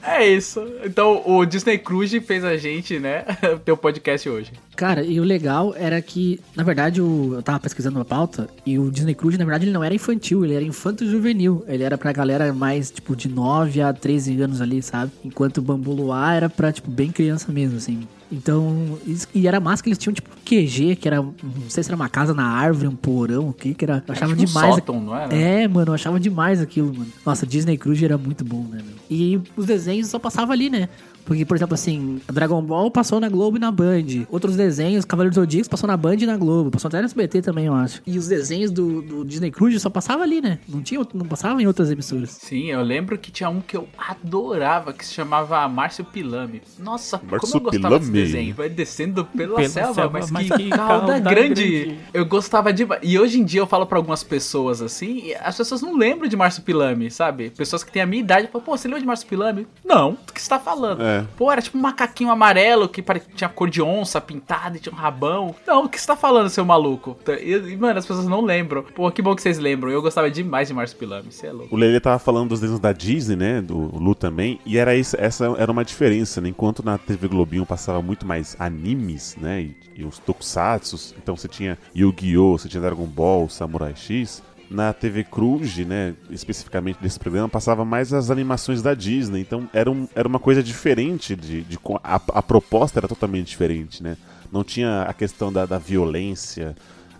[0.03, 0.67] é isso.
[0.83, 3.23] Então o Disney Cruise fez a gente, né,
[3.63, 4.53] ter o podcast hoje.
[4.75, 8.79] Cara, e o legal era que, na verdade, o, eu tava pesquisando uma pauta e
[8.79, 11.63] o Disney Cruise, na verdade, ele não era infantil, ele era infanto-juvenil.
[11.69, 15.13] Ele era pra galera mais, tipo, de 9 a 13 anos ali, sabe?
[15.23, 18.09] Enquanto o Bambu Luar era pra, tipo, bem criança mesmo, assim.
[18.33, 18.99] Então,
[19.35, 21.35] e era massa que eles tinham, tipo, QG, que era, não
[21.69, 24.05] sei se era uma casa na árvore, um porão, o que que era.
[24.07, 24.75] Eu achava tipo um demais.
[24.77, 25.35] sótão, não era?
[25.35, 27.11] É, mano, eu achava demais aquilo, mano.
[27.27, 28.95] Nossa, Disney Cruise era muito bom, né, meu?
[29.11, 30.89] E os desenhos só passavam ali, né?
[31.25, 34.27] Porque, por exemplo, assim, Dragon Ball passou na Globo e na Band.
[34.29, 36.71] Outros desenhos, Cavaleiros do Zodíaco passou na Band e na Globo.
[36.71, 38.03] Passou até no SBT também, eu acho.
[38.07, 40.59] E os desenhos do, do Disney Cruise só passavam ali, né?
[40.69, 42.31] Não, tinha, não passava em outras emissoras.
[42.31, 46.63] Sim, eu lembro que tinha um que eu adorava, que se chamava Márcio Pilame.
[46.79, 48.27] Nossa, como eu Márcio gostava desse Pilame.
[48.33, 48.55] desenho.
[48.55, 51.81] Vai descendo pela, Pela selva, selva, mas, mas que, que cauda, cauda grande.
[51.85, 51.99] grande.
[52.13, 52.87] Eu gostava de...
[53.03, 56.29] E hoje em dia eu falo pra algumas pessoas assim, e as pessoas não lembram
[56.29, 57.51] de Márcio Pilame, sabe?
[57.51, 59.67] Pessoas que têm a minha idade falam, pô, você lembra de Márcio Pilame?
[59.85, 61.03] Não, do que você tá falando?
[61.03, 61.10] É.
[61.37, 63.03] Pô, era tipo um macaquinho amarelo que
[63.35, 65.55] tinha cor de onça pintada e tinha um rabão.
[65.67, 67.17] Não, o que você tá falando, seu maluco?
[67.41, 68.83] E, e, mano, as pessoas não lembram.
[68.83, 69.91] Pô, que bom que vocês lembram.
[69.91, 71.75] Eu gostava demais de Márcio Pilame, você é louco.
[71.75, 73.61] O Lele tava falando dos desenhos da Disney, né?
[73.61, 74.61] Do Lu também.
[74.65, 76.49] E era isso, essa era uma diferença, né?
[76.49, 79.63] Enquanto na TV Globinho passava muito mais animes, né?
[79.63, 81.15] E, e os tokusatsus.
[81.23, 84.43] Então você tinha Yu-Gi-Oh!, você tinha Dragon Ball, Samurai X.
[84.71, 89.41] Na TV Cruz, né, especificamente desse programa, passava mais as animações da Disney.
[89.41, 94.01] Então era, um, era uma coisa diferente de, de a, a proposta era totalmente diferente,
[94.03, 94.17] né?
[94.53, 96.77] Não tinha a questão da, da violência,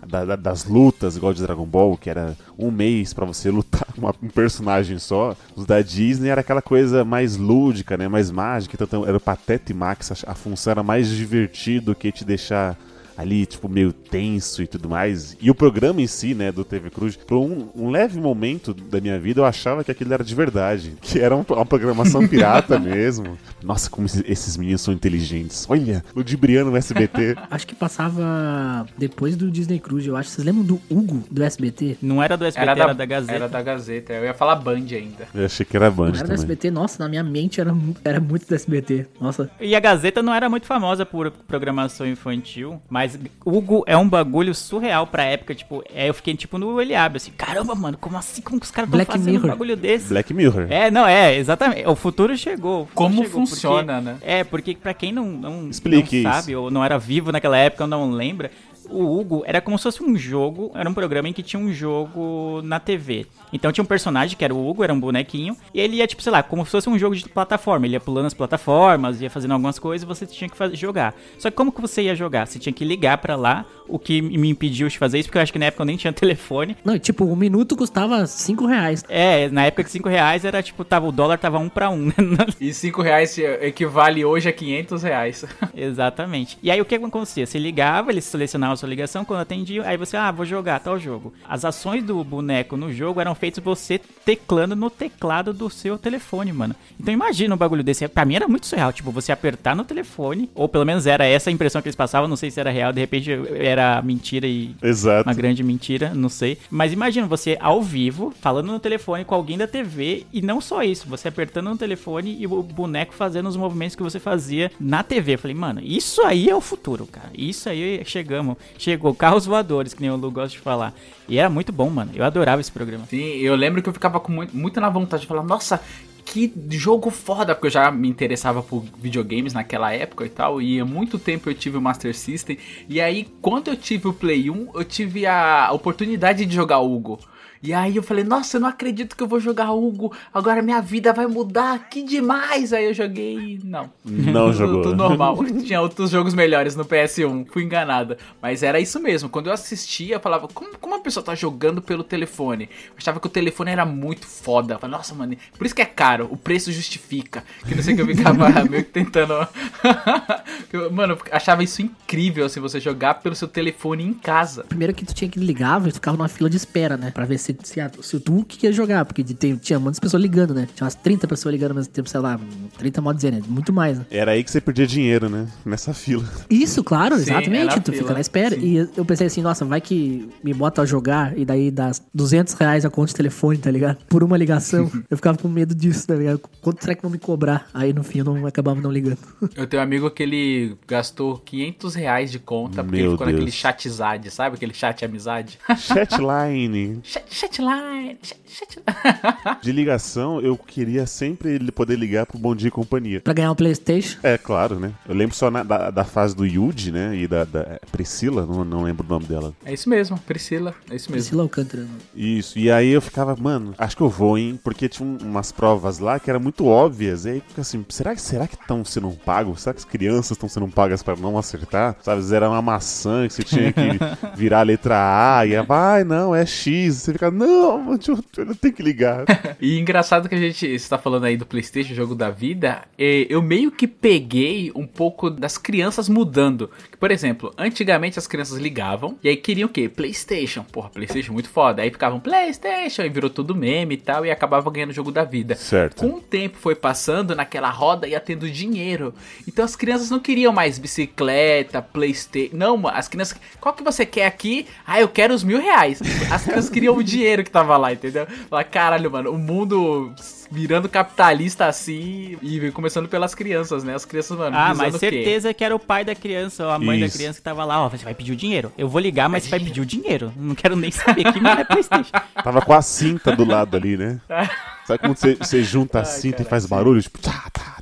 [0.07, 3.85] da- da- das lutas, igual de Dragon Ball, que era um mês pra você lutar
[3.97, 5.35] uma- um personagem só.
[5.55, 8.07] Os da Disney era aquela coisa mais lúdica, né?
[8.07, 8.77] Mais mágica.
[8.81, 12.77] Então era o Pateta e Max, a, a função era mais divertido que te deixar
[13.17, 15.35] ali, tipo, meio tenso e tudo mais.
[15.41, 18.99] E o programa em si, né, do TV Cruz, por um, um leve momento da
[19.01, 20.93] minha vida, eu achava que aquilo era de verdade.
[21.01, 23.37] Que era um- uma programação pirata mesmo.
[23.63, 25.65] Nossa, como esses- meninos são inteligentes.
[25.69, 27.35] Olha, ludibriando no SBT.
[27.51, 30.29] Acho que passava depois do Disney Cruise, eu acho.
[30.29, 31.97] Vocês lembram do Hugo, do SBT?
[32.01, 33.33] Não era do SBT, era da, Gazeta.
[33.33, 34.13] Era da Gazeta.
[34.13, 35.27] Eu ia falar Band ainda.
[35.33, 36.35] Eu achei que era Band Não era do também.
[36.35, 36.71] SBT?
[36.71, 39.07] Nossa, na minha mente era, era muito do SBT.
[39.19, 39.49] Nossa.
[39.59, 43.00] E a Gazeta não era muito famosa por programação infantil, mas
[43.45, 47.31] Hugo é um bagulho surreal pra época, tipo, é, eu fiquei tipo no Eliabe, assim,
[47.31, 49.45] caramba, mano, como assim, como que os caras estão fazendo Mirror.
[49.45, 50.09] um bagulho desse?
[50.09, 50.67] Black Mirror.
[50.69, 52.83] É, não, é, exatamente, o futuro chegou.
[52.83, 54.17] o futuro Como chegou, funciona, porque- né?
[54.21, 57.83] É, porque pra quem não, não, Explique não sabe, ou não era vivo naquela época,
[57.83, 58.51] ou não lembra,
[58.89, 61.71] o Hugo era como se fosse um jogo, era um programa em que tinha um
[61.73, 63.25] jogo na TV.
[63.53, 66.21] Então tinha um personagem que era o Hugo, era um bonequinho, e ele ia, tipo,
[66.21, 67.85] sei lá, como se fosse um jogo de plataforma.
[67.85, 71.13] Ele ia pulando as plataformas, ia fazendo algumas coisas e você tinha que faz- jogar.
[71.37, 72.47] Só que como que você ia jogar?
[72.47, 75.41] Você tinha que ligar pra lá, o que me impediu de fazer isso, porque eu
[75.41, 76.77] acho que na época eu nem tinha telefone.
[76.83, 79.03] Não, tipo, um minuto custava 5 reais.
[79.09, 82.05] É, na época que 5 reais era tipo, tava, o dólar tava um pra um,
[82.05, 82.13] né?
[82.59, 85.45] E 5 reais equivale hoje a 500 reais.
[85.75, 86.57] Exatamente.
[86.63, 87.45] E aí o que acontecia?
[87.45, 88.23] Você ligava, eles
[88.71, 91.33] selecionavam a sua ligação, quando atendia, aí você, ah, vou jogar tal jogo.
[91.47, 96.51] As ações do boneco no jogo eram feitas você teclando no teclado do seu telefone,
[96.53, 96.75] mano.
[96.99, 98.07] Então imagina um bagulho desse.
[98.07, 101.49] Pra mim era muito surreal, tipo, você apertar no telefone, ou pelo menos era essa
[101.49, 104.75] a impressão que eles passavam, não sei se era real, de repente era mentira e
[104.81, 105.27] Exato.
[105.27, 106.57] uma grande mentira, não sei.
[106.69, 110.83] Mas imagina você ao vivo, falando no telefone com alguém da TV, e não só
[110.83, 115.03] isso, você apertando no telefone e o boneco fazendo os movimentos que você fazia na
[115.03, 115.33] TV.
[115.33, 117.29] Eu falei, mano, isso aí é o futuro, cara.
[117.33, 118.57] Isso aí chegamos.
[118.77, 120.93] Chegou carros voadores, que nem o Lu gosta de falar.
[121.27, 122.11] E era muito bom, mano.
[122.15, 123.05] Eu adorava esse programa.
[123.05, 125.81] Sim, eu lembro que eu ficava com muito, muito na vontade de falar, nossa,
[126.25, 130.79] que jogo foda, porque eu já me interessava por videogames naquela época e tal, e
[130.79, 134.49] há muito tempo eu tive o Master System, e aí quando eu tive o Play
[134.49, 137.19] 1, eu tive a oportunidade de jogar Hugo.
[137.63, 140.81] E aí eu falei, nossa, eu não acredito que eu vou jogar Hugo, agora minha
[140.81, 142.73] vida vai mudar, que demais!
[142.73, 143.89] Aí eu joguei e não.
[144.03, 144.81] Não Tudo- jogou.
[144.81, 145.37] Tudo normal.
[145.63, 147.45] Tinha outros jogos melhores no PS1.
[147.51, 148.17] Fui enganada.
[148.41, 149.29] Mas era isso mesmo.
[149.29, 152.65] Quando eu assistia, eu falava, como, como a pessoa tá jogando pelo telefone?
[152.87, 154.73] Eu achava que o telefone era muito foda.
[154.75, 156.27] Eu falava, nossa, mano, por isso que é caro.
[156.31, 157.43] O preço justifica.
[157.67, 159.33] Que não sei o que eu ficava meio que tentando.
[160.91, 164.63] Mano, eu achava isso incrível, assim, você jogar pelo seu telefone em casa.
[164.63, 167.11] Primeiro que tu tinha que ligar, tu ficava numa fila de espera, né?
[167.11, 169.99] Pra ver se, se, a- se tu que ia jogar, porque de- tem- tinha muitas
[169.99, 170.67] pessoas ligando, né?
[170.75, 172.39] Tinha umas 30 pessoas ligando ao mesmo tempo, sei lá,
[172.77, 173.41] 30 modo dizer, né?
[173.47, 174.05] Muito mais, né?
[174.11, 175.47] Era aí que você perdia dinheiro, né?
[175.65, 176.23] Nessa fila.
[176.49, 177.79] Isso, claro, Sim, exatamente.
[177.81, 178.55] tu fila, fica na espera.
[178.55, 178.61] sim.
[178.61, 182.53] E eu pensei assim, nossa, vai que me bota a jogar e daí dá 200
[182.53, 183.97] reais a conta de telefone, tá ligado?
[184.07, 184.91] Por uma ligação.
[185.09, 186.41] eu ficava com medo disso, tá ligado?
[186.61, 187.67] Quanto será que vão me cobrar?
[187.73, 189.17] Aí no fim eu não acabava não ligando.
[189.55, 193.25] Eu tenho um amigo que ele gastou 500 reais de conta porque Meu ele ficou
[193.27, 193.37] Deus.
[193.39, 194.55] naquele chatzade, sabe?
[194.55, 195.59] Aquele chat amizade.
[195.77, 196.99] Chatline.
[197.03, 199.57] Chat, chatline, chat, chatline.
[199.61, 203.21] De ligação, eu queria sempre ele poder ligar pro Bom Dia e Companhia.
[203.21, 204.19] Pra ganhar um Playstation.
[204.23, 204.91] É, claro, né?
[205.07, 207.15] Eu lembro só na- da, da fase do Yuji, né?
[207.15, 209.53] E da, da Priscila, não, não lembro o nome dela.
[209.65, 210.73] É isso mesmo, Priscila.
[210.89, 211.13] É isso mesmo.
[211.13, 211.85] Priscila Alcântara.
[212.15, 214.59] Isso, e aí eu ficava, mano, acho que eu vou, hein?
[214.63, 217.25] Porque tinha um- umas provas lá que eram muito óbvias.
[217.25, 219.61] E aí fica assim, será que será que estão sendo pagos?
[219.61, 221.95] Será que as crianças estão sendo pagas pra não acertar?
[222.01, 223.81] Sabe, era uma maçã que você tinha que
[224.35, 224.95] virar a letra
[225.39, 226.95] A e vai, não, é X.
[226.97, 227.93] Você fica, não,
[228.37, 229.25] eu tenho que ligar.
[229.59, 233.41] E engraçado que a gente está falando aí do PlayStation, jogo da vida, é, eu
[233.41, 236.69] meio que peguei um pouco das crianças mudando.
[237.01, 239.89] Por exemplo, antigamente as crianças ligavam e aí queriam o quê?
[239.89, 240.63] PlayStation.
[240.63, 241.81] Porra, PlayStation muito foda.
[241.81, 245.23] Aí ficavam PlayStation e virou tudo meme e tal e acabava ganhando o jogo da
[245.23, 245.55] vida.
[245.55, 245.99] Certo.
[245.99, 249.15] Com o tempo foi passando, naquela roda ia tendo dinheiro.
[249.47, 252.55] Então as crianças não queriam mais bicicleta, Playstation.
[252.55, 253.35] Não, as crianças.
[253.59, 254.67] Qual que você quer aqui?
[254.85, 255.99] Ah, eu quero os mil reais.
[256.31, 258.27] As crianças queriam o dinheiro que tava lá, entendeu?
[258.47, 260.13] Fala, caralho, mano, o mundo
[260.51, 263.95] virando capitalista assim e começando pelas crianças, né?
[263.95, 265.09] As crianças, mano, Ah, mas o quê?
[265.09, 267.13] certeza que era o pai da criança ou a mãe Isso.
[267.13, 268.71] da criança que tava lá, ó, você vai pedir o dinheiro.
[268.77, 270.33] Eu vou ligar, mas você vai pedir o dinheiro.
[270.35, 272.11] Não quero nem saber que não é Playstation.
[272.43, 274.19] Tava com a cinta do lado ali, né?
[274.85, 277.01] Sabe quando você, você junta a cinta cara, e faz barulho?
[277.01, 277.77] Tipo, tá, tá,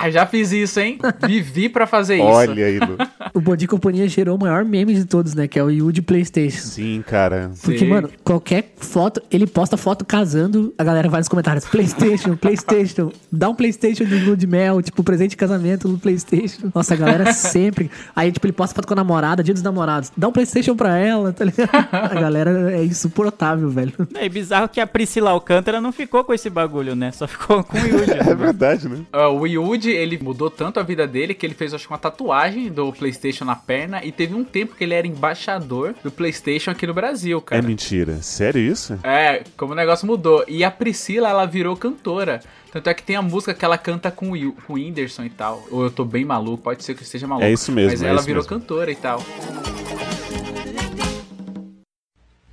[0.00, 0.98] tá, já fiz isso, hein?
[1.26, 2.24] Vivi pra fazer isso.
[2.24, 2.96] Olha aí, Lu.
[3.34, 5.46] O Bom Dia Companhia gerou o maior meme de todos, né?
[5.46, 6.58] Que é o Yu de Playstation.
[6.58, 7.50] Sim, cara.
[7.62, 7.88] Porque, Sim.
[7.88, 13.48] mano, qualquer foto, ele posta foto casando, a galera vai nos comentários, Playstation, Playstation, dá
[13.48, 16.70] um Playstation de lua de mel, tipo, presente de casamento no Playstation.
[16.74, 17.90] Nossa, a galera sempre...
[18.14, 20.96] Aí, tipo, ele posta foto com a namorada, dia dos namorados, dá um Playstation pra
[20.96, 21.70] ela, tá ligado?
[21.92, 23.92] A galera é insuportável, velho.
[24.14, 27.12] É bizarro que a Priscila Alcântara não ficou com esse bagulho, né?
[27.12, 28.18] Só ficou com o Yuji.
[28.28, 28.98] É verdade, né?
[29.12, 31.98] Ah, o Yuji, ele mudou tanto a vida dele que ele fez, acho que uma
[31.98, 36.70] tatuagem do PlayStation na perna e teve um tempo que ele era embaixador do PlayStation
[36.70, 37.62] aqui no Brasil, É cara.
[37.62, 38.22] mentira.
[38.22, 38.98] Sério isso?
[39.02, 40.44] É, como o negócio mudou.
[40.48, 42.40] E a Priscila, ela virou cantora.
[42.70, 45.24] Tanto é que tem a música que ela canta com o Will- com o Whindersson
[45.24, 45.66] e tal.
[45.70, 47.46] Ou eu tô bem maluco, pode ser que eu esteja maluco.
[47.46, 48.58] É isso mesmo, Mas é ela virou mesmo.
[48.58, 49.22] cantora e tal.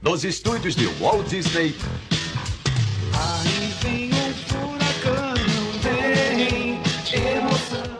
[0.01, 1.73] Nos estúdios de Walt Disney,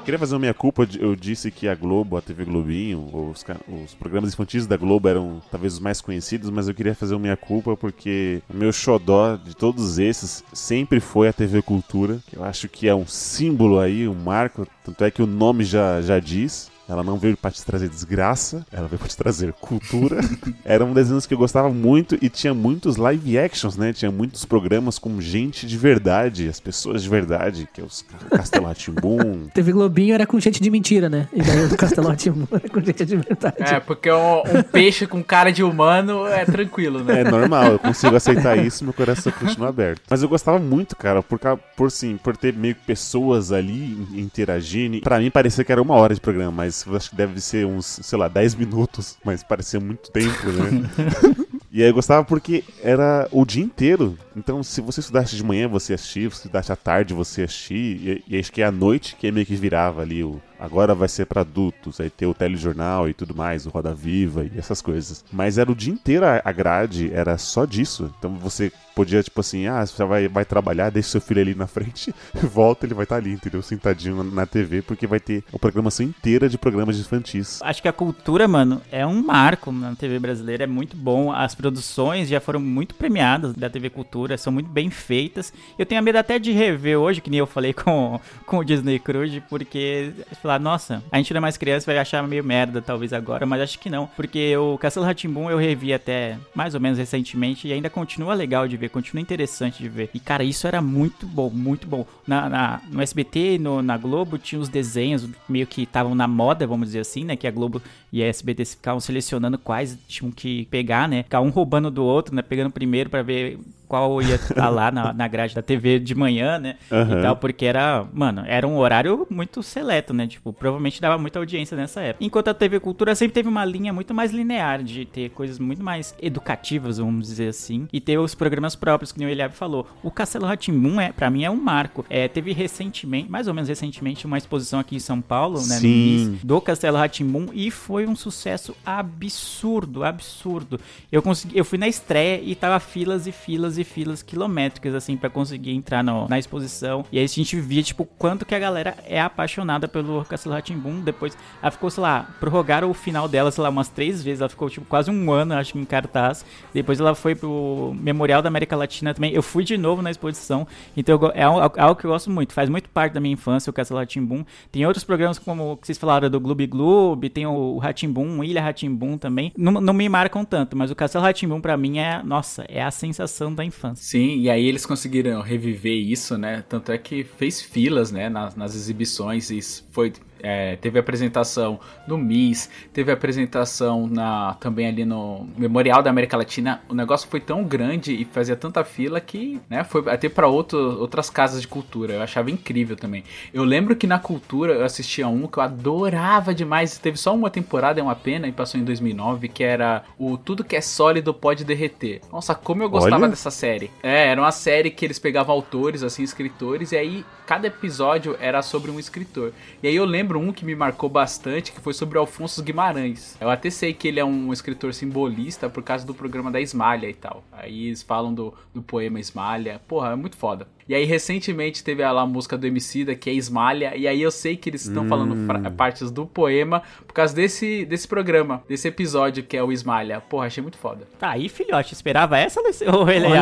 [0.05, 0.87] Queria fazer uma minha culpa.
[0.99, 5.41] Eu disse que a Globo, a TV Globinho, os, os programas infantis da Globo eram
[5.49, 9.35] talvez os mais conhecidos, mas eu queria fazer uma minha culpa porque o meu xodó
[9.35, 13.79] de todos esses sempre foi a TV Cultura, que eu acho que é um símbolo
[13.79, 14.67] aí, um marco.
[14.83, 16.69] Tanto é que o nome já, já diz.
[16.87, 20.19] Ela não veio pra te trazer desgraça, ela veio pra te trazer cultura.
[20.63, 23.91] Eram desenhos que eu gostava muito e tinha muitos live actions, né?
[23.93, 28.65] Tinha muitos programas com gente de verdade, as pessoas de verdade, que é os Castelo
[28.67, 31.27] Rá-Tim-Bum, TV Globinho era com gente de mentira, né?
[31.33, 33.55] E daí o Castelote era com gente de verdade.
[33.59, 37.21] É, porque um, um peixe com cara de humano é tranquilo, né?
[37.21, 40.01] É normal, eu consigo aceitar isso meu coração continua aberto.
[40.09, 41.39] Mas eu gostava muito, cara, por,
[41.75, 44.99] por, sim, por ter meio que pessoas ali in- interagindo.
[45.01, 47.65] Pra mim parecia que era uma hora de programa, mas eu acho que deve ser
[47.65, 51.45] uns, sei lá, 10 minutos, mas parecia muito tempo, né?
[51.75, 54.17] E aí eu gostava porque era o dia inteiro.
[54.33, 57.77] Então, se você estudasse de manhã, você assistia, se estudasse à tarde, você assistia.
[57.77, 60.41] E, e acho que é à noite que meio que virava ali o.
[60.59, 64.45] Agora vai ser pra adultos, aí ter o telejornal e tudo mais, o Roda Viva
[64.45, 65.23] e essas coisas.
[65.31, 68.13] Mas era o dia inteiro a a grade, era só disso.
[68.19, 71.67] Então você podia, tipo assim, ah, você vai, vai trabalhar, deixa seu filho ali na
[71.67, 73.61] frente, volta, ele vai estar ali, entendeu?
[73.61, 77.59] Sentadinho na, TV, porque vai ter uma programação inteira de programas infantis.
[77.61, 81.31] Acho que a cultura, mano, é um marco na TV brasileira, é muito bom.
[81.31, 85.51] As produções já foram muito premiadas da TV Cultura, são muito bem feitas.
[85.77, 88.99] Eu tenho medo até de rever hoje, que nem eu falei com, com o Disney
[88.99, 90.13] Cruise, porque
[90.45, 93.61] falar, nossa, a gente não é mais criança, vai achar meio merda talvez agora, mas
[93.61, 97.73] acho que não, porque o Castelo Ratimbum eu revi até mais ou menos recentemente e
[97.73, 100.09] ainda continua legal de ver, continua interessante de ver.
[100.13, 102.05] E cara, isso era muito bom, muito bom.
[102.27, 106.67] Na, na- no SBT no, na Globo tinha os desenhos meio que estavam na moda,
[106.67, 107.35] vamos dizer assim, né?
[107.35, 107.81] Que a Globo
[108.11, 111.23] e a SBT ficavam selecionando quais tinham que pegar, né?
[111.23, 112.41] Ficar um roubando do outro, né?
[112.41, 116.59] Pegando primeiro pra ver qual ia estar lá na, na grade da TV de manhã,
[116.59, 116.75] né?
[116.91, 117.19] Aham.
[117.19, 120.27] E tal, porque era, mano, era um horário muito seleto, né?
[120.27, 122.23] Tipo, provavelmente dava muita audiência nessa época.
[122.23, 125.83] Enquanto a TV Cultura sempre teve uma linha muito mais linear, de ter coisas muito
[125.83, 129.87] mais educativas, vamos dizer assim, e ter os programas próprios, que nem o Eliab falou.
[130.03, 132.05] O Castelo Ratimbum, é, pra mim, é um marco.
[132.09, 135.77] É, teve recentemente, mais ou menos recentemente, uma exposição aqui em São Paulo, né?
[135.77, 135.87] Sim.
[135.87, 140.79] MIS, do Castelo Ratimbum e foi um sucesso absurdo, absurdo.
[141.11, 145.15] Eu consegui, eu fui na estreia e tava filas e filas e filas quilométricas assim
[145.17, 147.05] pra conseguir entrar no- na exposição.
[147.11, 151.01] E aí a gente via tipo quanto que a galera é apaixonada pelo Castelo Ratimbum.
[151.01, 154.41] Depois ela ficou, sei lá, prorrogaram o final dela, sei lá, umas três vezes.
[154.41, 156.45] Ela ficou tipo quase um ano, acho que em cartaz.
[156.73, 159.33] Depois ela foi pro Memorial da América Latina também.
[159.33, 160.67] Eu fui de novo na exposição.
[160.95, 162.53] Então é algo, é algo que eu gosto muito.
[162.53, 164.45] Faz muito parte da minha infância o Castelo Ratimbum.
[164.71, 169.17] Tem outros programas como que vocês falaram do Gloob Gloob, tem o Ratimbum, Ilha Ratimbum
[169.17, 169.51] também.
[169.57, 172.91] Não, não me marcam tanto, mas o Castelo Ratimbum pra mim é, nossa, é a
[172.91, 174.03] sensação da infância.
[174.03, 176.63] Sim, e aí eles conseguiram reviver isso, né?
[176.67, 179.49] Tanto é que fez filas, né, nas, nas exibições.
[179.49, 179.59] E
[179.91, 186.37] foi, é, teve apresentação no MIS, teve apresentação na, também ali no Memorial da América
[186.37, 186.81] Latina.
[186.89, 191.29] O negócio foi tão grande e fazia tanta fila que, né, foi até para outras
[191.29, 192.13] casas de cultura.
[192.13, 193.23] Eu achava incrível também.
[193.53, 196.97] Eu lembro que na cultura eu assistia um que eu adorava demais.
[196.97, 200.63] Teve só uma temporada, é uma pena, e passou em 2009, que era o Tudo
[200.63, 202.21] que é Sólido Pode Derreter.
[202.31, 203.29] Nossa, como eu gostava Olha.
[203.29, 203.91] dessa série.
[204.01, 208.61] É, era uma série que eles pegavam autores, assim, escritores, e aí cada episódio era
[208.61, 209.53] sobre um escritor.
[209.81, 213.35] E aí eu lembro um que me marcou bastante, que foi sobre o Alfonso Guimarães.
[213.39, 217.07] Eu até sei que ele é um escritor simbolista por causa do programa da Esmalha
[217.09, 217.43] e tal.
[217.51, 219.79] Aí eles falam do, do poema Esmalha.
[219.87, 220.67] Porra, é muito foda.
[220.87, 224.29] E aí recentemente teve lá a música do Emicida, que é Esmalha, e aí eu
[224.29, 228.87] sei que eles estão falando fra- partes do poema por causa desse, desse programa, desse
[228.87, 230.21] episódio que é o Esmalha.
[230.21, 231.07] Porra, achei muito foda.
[231.17, 232.67] Tá aí, filhote, esperava essa ou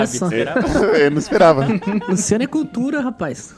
[0.05, 0.27] só.
[0.27, 0.97] Esperava?
[0.97, 1.67] Eu não esperava.
[2.07, 3.53] Luciano é cultura, rapaz.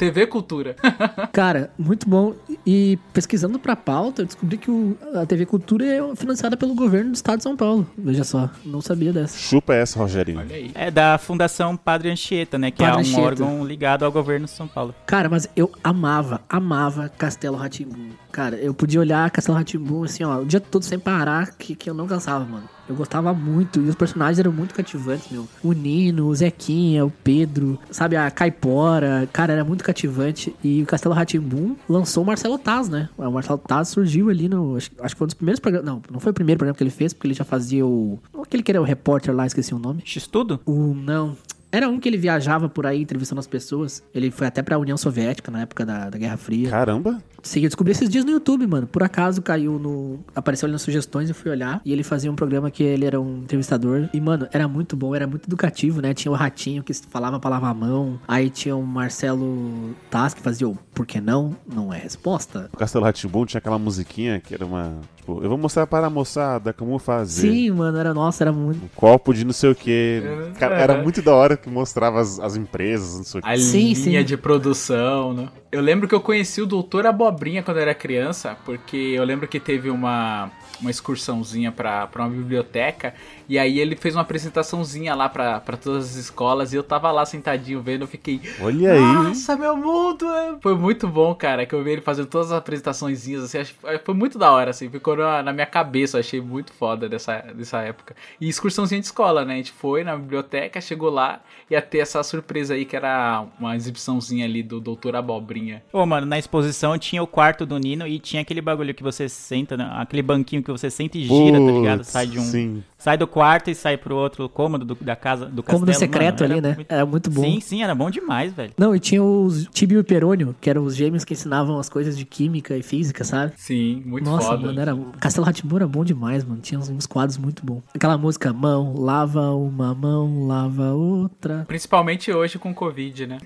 [0.00, 0.74] TV Cultura.
[1.30, 2.34] Cara, muito bom.
[2.66, 7.10] E pesquisando pra pauta, eu descobri que o- a TV Cultura é financiada pelo governo
[7.10, 7.86] do estado de São Paulo.
[7.98, 9.36] Veja só, não sabia dessa.
[9.38, 10.38] Chupa essa, Rogerinho.
[10.40, 10.70] Olha aí.
[10.74, 12.70] É da Fundação Padre Anchieta, né?
[12.70, 13.20] Que Padre é um Anchieta.
[13.22, 14.94] órgão ligado ao governo de São Paulo.
[15.04, 18.08] Cara, mas eu amava, amava Castelo Ratimbum.
[18.32, 21.90] Cara, eu podia olhar Castelo Ratimbun assim, ó, o dia todo sem parar, que, que
[21.90, 22.68] eu não cansava, mano.
[22.88, 25.46] Eu gostava muito, e os personagens eram muito cativantes, meu.
[25.62, 30.54] O Nino, o Zequinha, o Pedro, sabe, a Caipora, cara, era muito cativante.
[30.62, 33.08] E o Castelo Ratimbun lançou o Marcelo Taz, né?
[33.16, 34.76] O Marcelo Taz surgiu ali no.
[34.76, 35.86] Acho, acho que foi um dos primeiros programas.
[35.86, 38.18] Não, não foi o primeiro programa que ele fez, porque ele já fazia o.
[38.42, 40.02] Aquele que era o repórter lá, esqueci o nome.
[40.04, 40.58] X-Tudo?
[40.66, 40.92] O.
[40.92, 41.36] Não.
[41.72, 44.02] Era um que ele viajava por aí entrevistando as pessoas.
[44.14, 46.70] Ele foi até pra União Soviética na época da, da Guerra Fria.
[46.70, 47.22] Caramba!
[47.42, 48.86] Sim, eu descobri esses dias no YouTube, mano.
[48.86, 50.20] Por acaso caiu no.
[50.34, 51.80] Apareceu ali nas sugestões e fui olhar.
[51.84, 54.08] E ele fazia um programa que ele era um entrevistador.
[54.12, 56.12] E, mano, era muito bom, era muito educativo, né?
[56.12, 58.20] Tinha o Ratinho que falava a palavra mão.
[58.28, 61.56] Aí tinha o Marcelo Taz que fazia o Por que não?
[61.72, 62.68] Não é resposta.
[62.72, 65.00] O Castelo Ratimbun tinha aquela musiquinha que era uma.
[65.20, 67.50] Tipo, eu vou mostrar para a moçada como fazer.
[67.50, 68.82] Sim, mano, era nossa, era muito.
[68.82, 70.22] Um copo de não sei o que.
[70.58, 73.58] Cara, era muito da hora que mostrava as, as empresas, não sei o A que.
[73.58, 74.24] Sim, linha sim.
[74.24, 75.48] de produção, né?
[75.70, 79.46] Eu lembro que eu conheci o Doutor Abobrinha quando eu era criança, porque eu lembro
[79.46, 80.50] que teve uma,
[80.80, 83.14] uma excursãozinha pra uma biblioteca,
[83.50, 87.10] e aí ele fez uma apresentaçãozinha lá pra, pra todas as escolas, e eu tava
[87.10, 88.40] lá sentadinho vendo, eu fiquei...
[88.60, 89.00] Olha aí.
[89.00, 90.24] Nossa, meu mundo!
[90.24, 93.74] é." Foi muito bom, cara, que eu vi ele fazendo todas as apresentaçõezinhas, assim,
[94.04, 97.38] foi muito da hora, assim, ficou na, na minha cabeça, eu achei muito foda dessa,
[97.52, 98.14] dessa época.
[98.40, 99.54] E excursãozinha de escola, né?
[99.54, 103.74] A gente foi na biblioteca, chegou lá, ia ter essa surpresa aí, que era uma
[103.74, 105.82] exibiçãozinha ali do Doutor Abobrinha.
[105.92, 109.28] Ô, mano, na exposição tinha o quarto do Nino e tinha aquele bagulho que você
[109.28, 109.90] senta, né?
[109.94, 111.98] aquele banquinho que você senta e gira, tá ligado?
[111.98, 112.42] Putz, Sai de um.
[112.42, 112.84] Sim.
[112.96, 113.39] Sai do quarto
[113.70, 115.80] e sai pro outro cômodo do- da casa do castelo.
[115.80, 116.74] Cômodo secreto mano, ali, né?
[116.74, 117.42] muito- Era muito bom.
[117.42, 118.72] Sim, sim, era bom demais, velho.
[118.78, 122.16] Não, e tinha os Tibio e Perônio, que eram os gêmeos que ensinavam as coisas
[122.16, 123.52] de química e física, sabe?
[123.56, 124.66] Sim, muito Nossa, foda.
[124.66, 124.96] mano, era...
[125.18, 126.60] Castelo Ratimbun era bom demais, mano.
[126.60, 127.82] Tinha uns, uns quadros muito bons.
[127.94, 131.64] Aquela música, mão, lava uma mão, lava outra.
[131.66, 133.38] Principalmente hoje com Covid, né?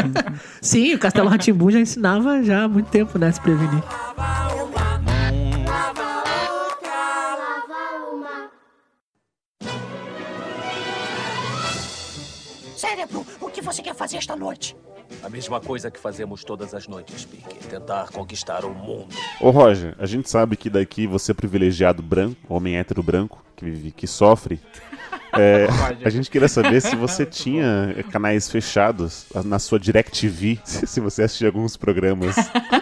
[0.60, 3.82] Sim, o Castelo Ratimbun já ensinava já há muito tempo, né, se prevenir.
[12.80, 14.74] Cérebro, o que você quer fazer esta noite?
[15.22, 17.58] A mesma coisa que fazemos todas as noites, Pique.
[17.68, 19.14] Tentar conquistar o mundo.
[19.38, 23.66] Ô Roger, a gente sabe que daqui você é privilegiado branco, homem hétero branco, que,
[23.66, 24.58] vive- que sofre.
[25.32, 25.66] É,
[26.04, 31.22] a gente queria saber se você tinha canais fechados na sua DirecTV, se se você
[31.22, 32.34] assistia alguns programas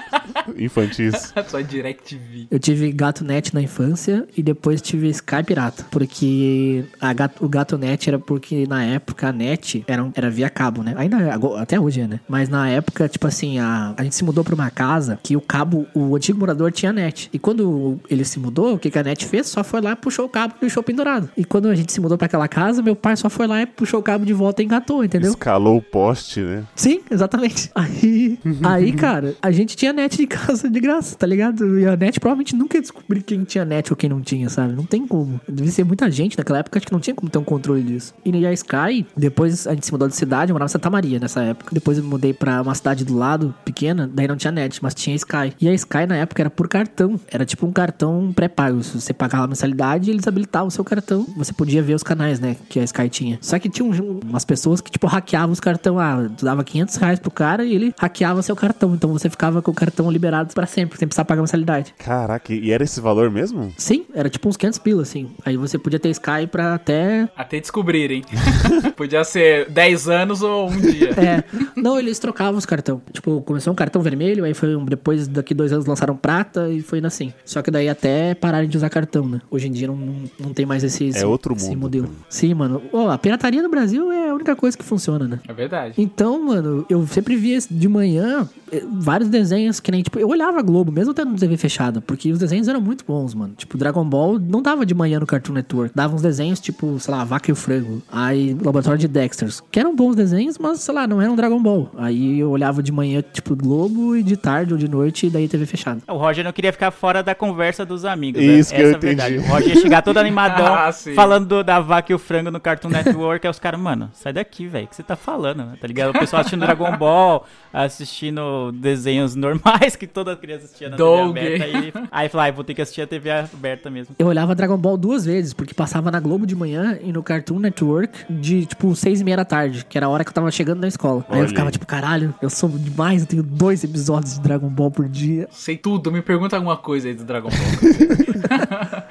[0.57, 1.33] infantis.
[1.49, 2.47] Só DirecTV.
[2.51, 5.85] Eu tive GatoNet na infância e depois tive Sky Pirata.
[5.91, 10.49] Porque a gato, o GatoNet era porque na época a net era, um- era via
[10.51, 10.95] cabo, né?
[10.97, 12.21] Ainda é, até hoje é, né?
[12.29, 15.41] Mas na época, tipo assim, a, a gente se mudou pra uma casa que o
[15.41, 17.29] cabo, o antigo morador tinha net.
[17.33, 19.47] E quando ele se mudou, o que, que a net fez?
[19.49, 21.29] Só foi lá e puxou o cabo e deixou pendurado.
[21.37, 23.67] E quando a gente se mudou pra aquela casa, meu pai só foi lá e
[23.67, 25.31] puxou o cabo de volta e engatou, entendeu?
[25.31, 26.65] Escalou o poste, né?
[26.77, 27.71] Sim, exatamente.
[27.75, 31.79] Aí, aí, cara, a gente tinha net de casa de graça, tá ligado?
[31.79, 34.75] E a net provavelmente nunca ia descobrir quem tinha net ou quem não tinha, sabe?
[34.75, 35.41] Não tem como.
[35.49, 38.13] Devia ser muita gente naquela época, acho que não tinha como ter um controle disso.
[38.25, 41.19] E a Sky, depois a gente se mudou de cidade, eu morava em Santa Maria
[41.19, 41.71] nessa época.
[41.73, 45.17] Depois eu mudei pra uma cidade do lado, pequena, daí não tinha net, mas tinha
[45.17, 45.55] Sky.
[45.61, 47.19] E a Sky na época era por cartão.
[47.31, 48.83] Era tipo um cartão pré-pago.
[48.83, 51.27] Se você pagava a mensalidade, eles habilitavam o seu cartão.
[51.37, 53.39] Você podia ver os canais, né, que a Sky tinha.
[53.41, 55.99] Só que tinha um- umas pessoas que, tipo, hackeavam os cartão.
[55.99, 58.95] Ah, tu dava 500 reais pro cara e ele hackeava seu cartão.
[58.95, 61.95] Então você ficava com o cartão liberado pra sempre, sem precisar pagar mensalidade.
[61.99, 63.73] Caraca, e era esse valor mesmo?
[63.77, 65.31] Sim, era tipo uns 500 pila, assim.
[65.45, 67.29] Aí você podia ter Sky pra até...
[67.37, 68.23] Até descobrirem.
[68.97, 71.11] Podia ser 10 anos ou um dia.
[71.11, 71.45] É,
[71.77, 73.01] não, eles trocavam os cartão.
[73.13, 76.81] Tipo, começou um cartão vermelho, aí foi um, depois daqui dois anos lançaram prata e
[76.83, 77.33] foi indo assim.
[77.45, 79.41] Só que daí até pararem de usar cartão, né?
[79.51, 82.11] Hoje em dia não, não, não tem mais esse, esse, É outro esse mundo, modelo.
[82.29, 82.83] Sim, mano.
[82.93, 85.41] Ó, a pirataria no Brasil é a única coisa que funciona, né?
[85.49, 85.95] É verdade.
[85.99, 90.59] Então, mano, eu sempre via de manhã eh, vários desenhos que nem, tipo, eu olhava
[90.59, 93.55] a Globo, mesmo tendo TV fechada, porque os desenhos eram muito bons, mano.
[93.57, 95.93] Tipo, Dragon Ball não dava de manhã no Cartoon Network.
[95.95, 98.03] Dava uns desenhos, tipo, sei lá, Vaca e o Frango.
[98.11, 99.63] Aí, Laboratório de Dexters.
[99.71, 101.91] Que eram bons desenhos, mas, sei lá, não eram Dragon Ball.
[101.97, 105.49] Aí eu olhava de manhã, tipo, Globo, e de tarde ou de noite, e daí
[105.49, 106.01] TV fechada.
[106.09, 108.43] O Roger não queria ficar fora da conversa dos amigos.
[108.43, 108.77] Isso né?
[108.79, 109.35] que eu Essa é a verdade.
[109.37, 109.49] entendi.
[109.49, 112.61] O Roger ia chegar todo animadão, Ah, falando do- da vaca e o frango no
[112.61, 113.47] Cartoon Network.
[113.47, 114.87] aí os caras, mano, sai daqui, velho.
[114.87, 115.77] O que você tá falando?
[115.77, 116.11] Tá ligado?
[116.11, 121.35] O pessoal assistindo Dragon Ball, assistindo desenhos normais que toda criança assistia na Doug.
[121.35, 121.79] TV aberta.
[121.79, 124.15] Aí, aí fala, ah, vou ter que assistir a TV aberta mesmo.
[124.19, 127.59] Eu olhava Dragon Ball duas vezes, porque passava na Globo de manhã e no Cartoon
[127.59, 130.51] Network de, tipo, seis e meia da tarde, que era a hora que eu tava
[130.51, 131.25] chegando na escola.
[131.29, 131.73] Aí Olha eu ficava, aí.
[131.73, 135.49] tipo, caralho, eu sou demais, eu tenho dois episódios de Dragon Ball por dia.
[135.51, 137.59] Sei tudo, me pergunta alguma coisa aí do Dragon Ball.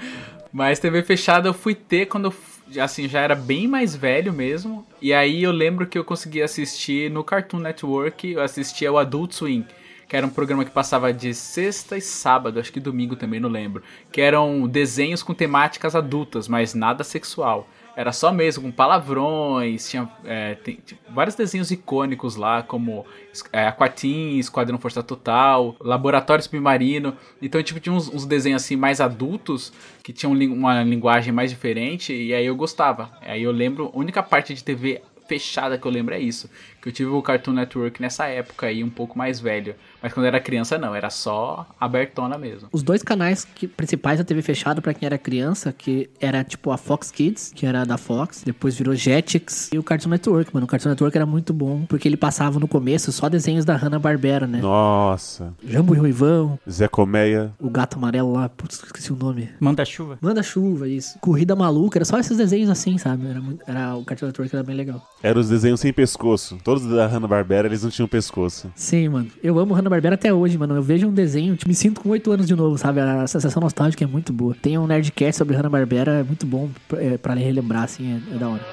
[0.51, 2.33] Mas TV fechada eu fui ter quando eu,
[2.81, 4.85] assim, já era bem mais velho mesmo.
[5.01, 9.33] E aí eu lembro que eu consegui assistir no Cartoon Network, eu assistia o Adult
[9.33, 9.65] Swim.
[10.07, 13.49] que era um programa que passava de sexta e sábado, acho que domingo também, não
[13.49, 13.83] lembro.
[14.09, 17.67] Que eram desenhos com temáticas adultas, mas nada sexual.
[17.97, 23.03] Era só mesmo, com palavrões, tinha é, tem- tinha vários desenhos icônicos lá, como
[23.51, 27.17] é, Aquatim, Esquadrão Força Total, Laboratório Submarino.
[27.41, 29.73] Então, tipo, tinha uns, uns desenhos assim mais adultos,
[30.03, 33.09] que tinham uma linguagem mais diferente, e aí eu gostava.
[33.21, 36.49] Aí eu lembro, a única parte de TV fechada que eu lembro é isso.
[36.81, 39.75] Que eu tive o Cartoon Network nessa época aí, um pouco mais velho.
[40.01, 42.69] Mas quando eu era criança, não, era só abertona mesmo.
[42.71, 46.71] Os dois canais que- principais da TV fechada pra quem era criança, que era tipo
[46.71, 50.65] a Fox Kids, que era da Fox, depois virou Jetix e o Cartoon Network, mano.
[50.65, 54.45] O Cartoon Network era muito bom, porque ele passava no começo só desenhos da Hanna-Barbera,
[54.47, 54.59] né?
[54.61, 55.53] Nossa.
[55.67, 57.51] Jambo e Ruivão, Zé Colmeia.
[57.59, 59.49] o gato amarelo lá, putz, esqueci o nome.
[59.59, 60.17] Manda-chuva.
[60.21, 61.17] Manda-chuva, isso.
[61.19, 63.27] Corrida maluca, era só esses desenhos assim, sabe?
[63.27, 65.01] Era, muito- era o Cartoon Network era bem legal.
[65.23, 66.57] Eram os desenhos sem pescoço.
[66.63, 68.71] Todos da Hanna-Barbera, eles não tinham pescoço.
[68.75, 69.29] Sim, mano.
[69.43, 70.75] Eu amo Hanna-Barbera até hoje, mano.
[70.75, 72.99] Eu vejo um desenho, tipo, me sinto com 8 anos de novo, sabe?
[72.99, 74.53] A sensação nostálgica é muito boa.
[74.53, 78.49] Tem um Nerdcast sobre Hanna-Barbera, é muito bom é, pra relembrar, assim, é, é da
[78.49, 78.65] hora.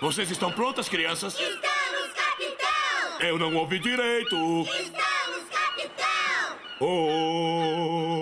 [0.00, 1.34] Vocês estão prontas, crianças?
[1.34, 3.26] Estamos, capitão!
[3.26, 4.36] Eu não ouvi direito.
[4.62, 6.56] Estamos, capitão!
[6.80, 8.19] Oh,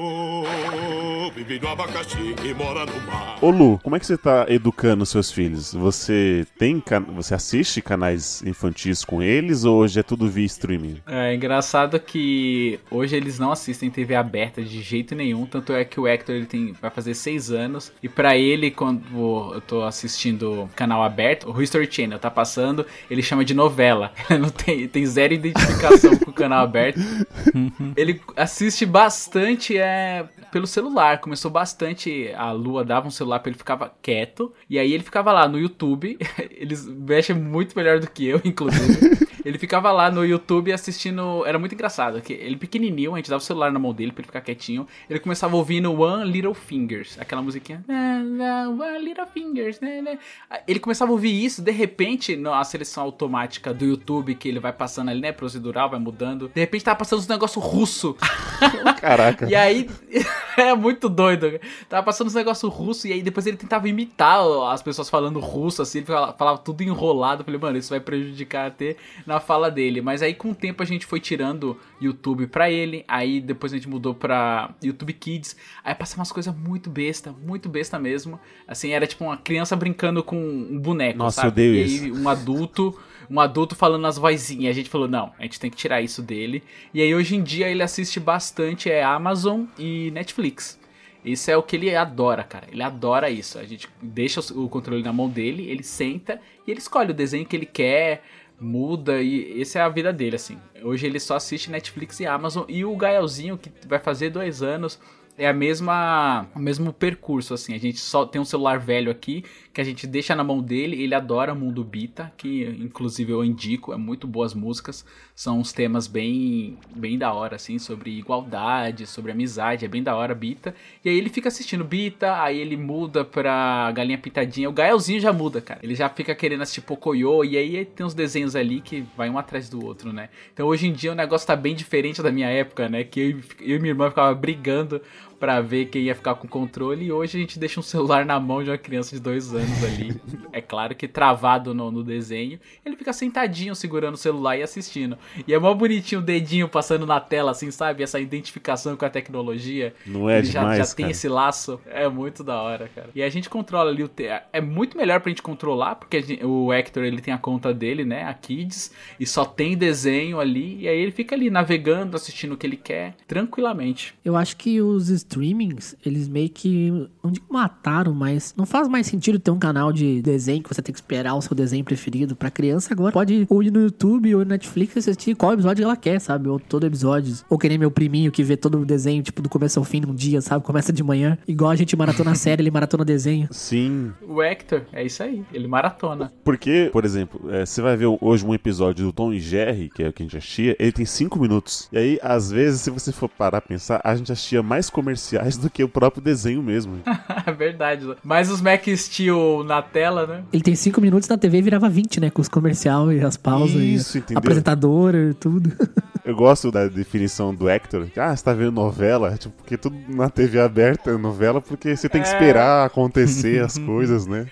[1.48, 3.38] vive no abacaxi e mora no mar.
[3.40, 5.72] Ô Lu, como é que você tá educando seus filhos?
[5.72, 7.00] Você tem can...
[7.00, 11.00] você assiste canais infantis com eles ou hoje é tudo via streaming?
[11.06, 15.98] É engraçado que hoje eles não assistem TV aberta de jeito nenhum, tanto é que
[15.98, 20.68] o Hector ele tem, vai fazer seis anos, e pra ele, quando eu tô assistindo
[20.76, 24.12] canal aberto, o History Channel tá passando, ele chama de novela.
[24.28, 27.00] Ele não tem, tem zero identificação com o canal aberto.
[27.96, 31.20] Ele assiste bastante é, pelo celular.
[31.20, 32.32] Começou bastante.
[32.36, 34.52] A Lua dava um celular pra ele ficava quieto.
[34.68, 36.18] E aí ele ficava lá no YouTube.
[36.50, 39.27] Eles mexem muito melhor do que eu, inclusive.
[39.48, 41.42] Ele ficava lá no YouTube assistindo.
[41.46, 42.20] Era muito engraçado.
[42.20, 44.86] Que ele pequenininho, a gente dava o celular na mão dele pra ele ficar quietinho.
[45.08, 47.82] Ele começava ouvindo One Little Fingers, aquela musiquinha.
[47.88, 50.18] "Na, na, One Little Fingers, né, né."
[50.66, 54.72] Ele começava a ouvir isso, de repente, na seleção automática do YouTube, que ele vai
[54.72, 55.32] passando ali, né?
[55.32, 56.50] Procedural, vai mudando.
[56.54, 58.14] De repente tava passando uns negócios russo.
[59.00, 59.48] Caraca.
[59.48, 59.88] E aí,
[60.58, 61.58] é muito doido.
[61.88, 64.40] Tava passando uns negócios russos e aí depois ele tentava imitar
[64.70, 67.40] as pessoas falando russo, assim, ele falava, falava tudo enrolado.
[67.40, 68.96] Eu falei, mano, isso vai prejudicar até
[69.26, 70.00] na fala dele.
[70.00, 73.76] Mas aí com o tempo a gente foi tirando YouTube pra ele, aí depois a
[73.76, 75.56] gente mudou pra YouTube Kids.
[75.84, 78.38] Aí passava umas coisas muito besta, muito besta mesmo.
[78.66, 81.62] Assim, era tipo uma criança brincando com um boneco, Nossa, sabe?
[81.62, 82.04] eu odeio e isso.
[82.04, 82.98] aí um adulto
[83.30, 84.70] um adulto falando as vozinhas.
[84.70, 86.62] A gente falou, não, a gente tem que tirar isso dele.
[86.94, 90.78] E aí hoje em dia ele assiste bastante é Amazon e Netflix.
[91.24, 92.66] Isso é o que ele adora, cara.
[92.70, 93.58] Ele adora isso.
[93.58, 97.44] A gente deixa o controle na mão dele, ele senta e ele escolhe o desenho
[97.44, 98.24] que ele quer,
[98.60, 100.58] muda e essa é a vida dele, assim.
[100.82, 104.98] Hoje ele só assiste Netflix e Amazon e o Gaelzinho, que vai fazer dois anos,
[105.38, 107.72] é a mesma, o mesmo percurso, assim.
[107.72, 111.00] A gente só tem um celular velho aqui que a gente deixa na mão dele.
[111.00, 115.06] Ele adora Mundo Bita, que inclusive eu indico, é muito boas músicas.
[115.36, 120.16] São uns temas bem, bem da hora, assim, sobre igualdade, sobre amizade, é bem da
[120.16, 120.74] hora Bita.
[121.04, 124.68] E aí ele fica assistindo Bita, aí ele muda pra Galinha Pitadinha.
[124.68, 125.78] O Gaelzinho já muda, cara.
[125.84, 129.38] Ele já fica querendo assistir Pocoyo, e aí tem uns desenhos ali que vai um
[129.38, 130.30] atrás do outro, né?
[130.52, 133.04] Então hoje em dia o negócio tá bem diferente da minha época, né?
[133.04, 135.00] Que eu, eu e minha irmã ficava brigando
[135.38, 137.06] pra ver quem ia ficar com o controle.
[137.06, 139.84] E hoje a gente deixa um celular na mão de uma criança de dois anos
[139.84, 140.20] ali.
[140.50, 142.58] É claro que travado no, no desenho.
[142.84, 145.16] Ele fica sentadinho segurando o celular e assistindo.
[145.46, 148.02] E é mó bonitinho o dedinho passando na tela, assim, sabe?
[148.02, 149.94] Essa identificação com a tecnologia.
[150.06, 151.10] Não é Ele já, demais, já tem cara?
[151.12, 151.78] esse laço.
[151.86, 153.10] É muito da hora, cara.
[153.14, 154.08] E a gente controla ali o.
[154.08, 154.24] Te...
[154.52, 157.72] É muito melhor pra gente controlar, porque a gente- o Hector ele tem a conta
[157.72, 158.24] dele, né?
[158.24, 158.90] A Kids.
[159.20, 160.78] E só tem desenho ali.
[160.80, 164.14] E aí ele fica ali navegando, assistindo o que ele quer, tranquilamente.
[164.24, 166.90] Eu acho que os streamings, eles meio que,
[167.22, 170.82] não digo mataram, mas não faz mais sentido ter um canal de desenho que você
[170.82, 172.34] tem que esperar o seu desenho preferido.
[172.34, 175.84] Pra criança agora pode ou ir no YouTube ou no Netflix e assistir qual episódio
[175.84, 176.48] ela quer, sabe?
[176.48, 177.34] Ou todo episódio.
[177.48, 180.00] Ou que nem meu priminho que vê todo o desenho, tipo, do começo ao fim
[180.00, 180.64] num dia, sabe?
[180.64, 181.38] Começa de manhã.
[181.46, 183.48] Igual a gente maratona a série, ele maratona desenho.
[183.50, 184.12] Sim.
[184.26, 185.44] O Hector, é isso aí.
[185.52, 186.32] Ele maratona.
[186.42, 190.02] Porque, por exemplo, é, você vai ver hoje um episódio do Tom e Jerry, que
[190.02, 191.88] é o que a gente assistia, ele tem 5 minutos.
[191.92, 194.88] E aí, às vezes, se você for parar a pensar, a gente assistia mais
[195.18, 196.98] comerciais do que o próprio desenho mesmo.
[197.46, 198.06] É verdade.
[198.22, 200.42] Mas os Mac Steel na tela, né?
[200.52, 202.30] Ele tem cinco minutos na TV e virava 20, né?
[202.30, 203.80] Com os comercial e as pausas.
[203.80, 204.38] Isso, e entendeu?
[204.38, 205.72] apresentadora e tudo.
[206.28, 208.04] Eu gosto da definição do Hector.
[208.08, 209.34] que, Ah, você tá vendo novela?
[209.38, 212.30] Tipo, porque tudo na TV aberta é novela, porque você tem que É.
[212.32, 214.46] esperar acontecer as coisas, né?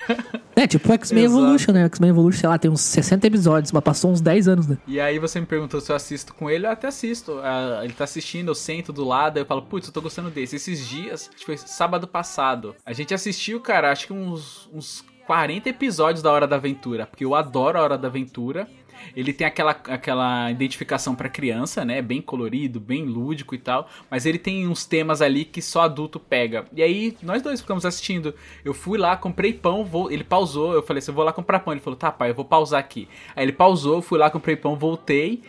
[0.56, 1.24] É, tipo o X-Men.
[1.24, 1.82] Evolution, né?
[1.82, 4.78] O X-Men Evolution, sei lá, tem uns 60 episódios, mas passou uns 10 anos, né?
[4.86, 7.38] E aí você me perguntou se eu assisto com ele, eu até assisto.
[7.42, 10.30] Ah, ele tá assistindo, eu sento do lado, aí eu falo, putz, eu tô gostando
[10.30, 10.56] desse.
[10.56, 15.04] Esses dias, acho que foi sábado passado, a gente assistiu, cara, acho que uns, uns
[15.26, 18.66] 40 episódios da Hora da Aventura, porque eu adoro a Hora da Aventura.
[19.14, 22.00] Ele tem aquela, aquela identificação pra criança, né?
[22.02, 23.88] Bem colorido, bem lúdico e tal.
[24.10, 26.66] Mas ele tem uns temas ali que só adulto pega.
[26.74, 28.34] E aí, nós dois ficamos assistindo.
[28.64, 30.10] Eu fui lá, comprei pão, vou...
[30.10, 30.72] ele pausou.
[30.72, 31.72] Eu falei assim: eu vou lá comprar pão.
[31.72, 33.08] Ele falou: tá, pai, eu vou pausar aqui.
[33.34, 35.42] Aí ele pausou, fui lá, comprei pão, voltei.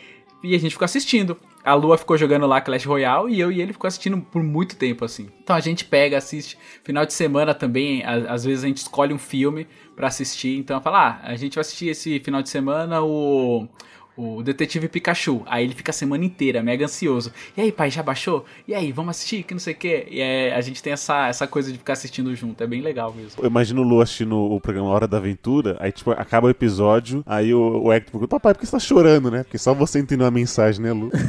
[0.43, 1.37] E a gente ficou assistindo.
[1.68, 4.78] A Lua ficou jogando lá Clash Royale e eu e ele ficou assistindo por muito
[4.78, 5.28] tempo, assim.
[5.43, 6.57] Então a gente pega, assiste.
[6.82, 10.57] Final de semana também, às vezes a gente escolhe um filme pra assistir.
[10.57, 13.68] Então fala, ah, a gente vai assistir esse final de semana o.
[14.18, 15.43] O Detetive Pikachu.
[15.45, 17.32] Aí ele fica a semana inteira, mega ansioso.
[17.55, 18.45] E aí, pai, já baixou?
[18.68, 19.43] E aí, vamos assistir?
[19.43, 20.07] Que não sei o quê.
[20.09, 22.61] E é, a gente tem essa, essa coisa de ficar assistindo junto.
[22.63, 23.41] É bem legal mesmo.
[23.41, 27.24] Eu imagino o Lu assistindo o programa Hora da Aventura, aí tipo, acaba o episódio,
[27.26, 29.43] aí o, o Hector pergunta, papai, por que você tá chorando, né?
[29.43, 31.11] Porque só você entendeu a mensagem, né, Lu?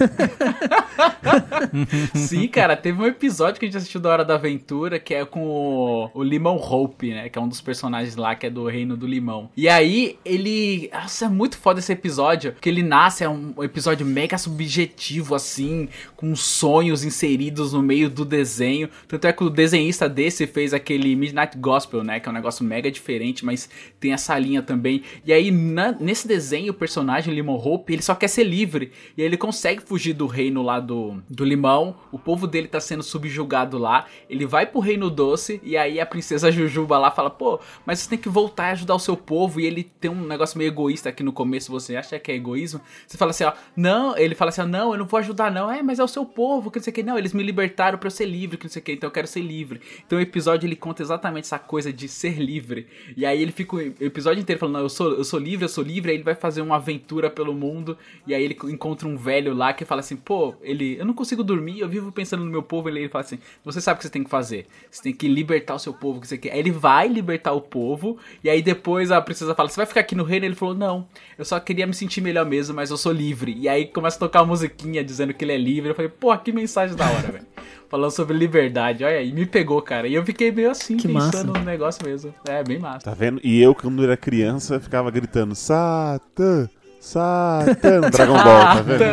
[2.15, 5.25] Sim, cara, teve um episódio que a gente assistiu da Hora da Aventura, que é
[5.25, 7.29] com o, o Limão Hope, né?
[7.29, 9.51] Que é um dos personagens lá, que é do Reino do Limão.
[9.57, 10.91] E aí, ele.
[10.93, 15.89] Nossa, é muito foda esse episódio, porque ele nasce, é um episódio mega subjetivo, assim,
[16.17, 18.89] com sonhos inseridos no meio do desenho.
[19.07, 22.21] Tanto é que o desenhista desse fez aquele Midnight Gospel, né?
[22.21, 23.69] Que é um negócio mega diferente, mas
[23.99, 25.03] tem essa linha também.
[25.25, 28.93] E aí, na- nesse desenho, o personagem Limão Hope, ele só quer ser livre.
[29.17, 31.97] E ele consegue fugir do reino lá do, do limão.
[32.13, 34.07] O povo dele tá sendo subjugado lá.
[34.29, 35.61] Ele vai pro reino doce.
[35.63, 38.95] E aí a princesa Jujuba lá fala: Pô, mas você tem que voltar e ajudar
[38.95, 39.61] o seu povo.
[39.61, 41.71] E ele tem um negócio meio egoísta aqui no começo.
[41.73, 42.35] Você acha que é
[42.69, 42.81] egoísmo?
[43.07, 44.17] Você fala assim: Ó, não.
[44.17, 45.71] Ele fala assim: ó, Não, eu não vou ajudar, não.
[45.71, 46.71] É, mas é o seu povo.
[46.71, 47.03] Que não sei o que.
[47.03, 48.57] Não, eles me libertaram pra eu ser livre.
[48.57, 48.93] Que não sei o que.
[48.93, 49.81] Então eu quero ser livre.
[50.07, 52.87] Então o episódio ele conta exatamente essa coisa de ser livre.
[53.17, 55.69] E aí ele fica o episódio inteiro falando: Não, eu sou, eu sou livre, eu
[55.69, 56.11] sou livre.
[56.11, 57.97] Aí ele vai fazer uma aventura pelo mundo.
[58.27, 61.43] E aí ele encontra um velho lá que fala assim: Pô, ele, eu não consigo
[61.43, 62.89] dormir, eu vivo pensando no meu povo.
[62.89, 64.67] Ele, ele fala assim: Você sabe o que você tem que fazer?
[64.91, 66.21] Você tem que libertar o seu povo.
[66.21, 66.53] Que você quer.
[66.53, 68.19] Aí ele vai libertar o povo.
[68.43, 70.47] E aí depois a princesa fala: Você vai ficar aqui no reino?
[70.47, 71.07] Ele falou: Não,
[71.37, 73.55] eu só queria me sentir melhor mesmo, mas eu sou livre.
[73.59, 75.91] E aí começa a tocar uma musiquinha dizendo que ele é livre.
[75.91, 77.47] Eu falei: Pô, que mensagem da hora, velho.
[77.89, 80.07] Falando sobre liberdade, olha aí, me pegou, cara.
[80.07, 81.59] E eu fiquei meio assim, Que pensando massa.
[81.59, 82.35] no negócio mesmo.
[82.47, 83.01] É, bem massa.
[83.07, 83.41] Tá vendo?
[83.43, 86.69] E eu, quando era criança, ficava gritando, Satan,
[87.01, 89.05] Satan, Dragon Ball, tá vendo?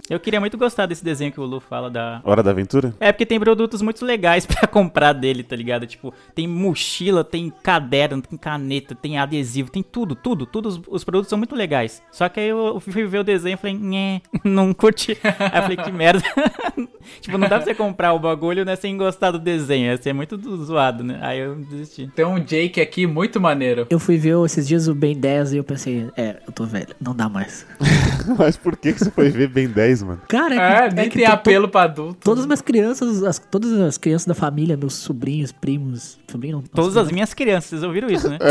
[0.10, 2.20] Eu queria muito gostar desse desenho que o Lu fala da.
[2.24, 2.94] Hora da Aventura?
[3.00, 5.86] É, porque tem produtos muito legais pra comprar dele, tá ligado?
[5.86, 10.68] Tipo, tem mochila, tem caderno, tem caneta, tem adesivo, tem tudo, tudo, tudo.
[10.68, 12.02] Os, os produtos são muito legais.
[12.10, 15.16] Só que aí eu fui ver o desenho e falei, nhé, não curti.
[15.22, 16.22] Aí eu falei, que merda.
[17.20, 19.86] Tipo, não dá pra você comprar o bagulho, né, sem gostar do desenho.
[19.92, 21.18] Ia ser muito do- zoado, né?
[21.22, 22.10] Aí eu desisti.
[22.14, 23.86] Tem um Jake aqui muito maneiro.
[23.90, 26.94] Eu fui ver esses dias o Ben 10 e eu pensei, é, eu tô velho,
[27.00, 27.66] não dá mais.
[28.38, 30.20] Mas por que, que você foi ver Ben 10, mano?
[30.28, 32.18] Cara, É, que- nem que tem apelo pra adulto.
[32.22, 36.62] Todas as minhas crianças, as- todas as crianças da família, meus sobrinhos, primos, sobrinho, não,
[36.62, 38.38] Todas as minhas crianças, vocês ouviram isso, né?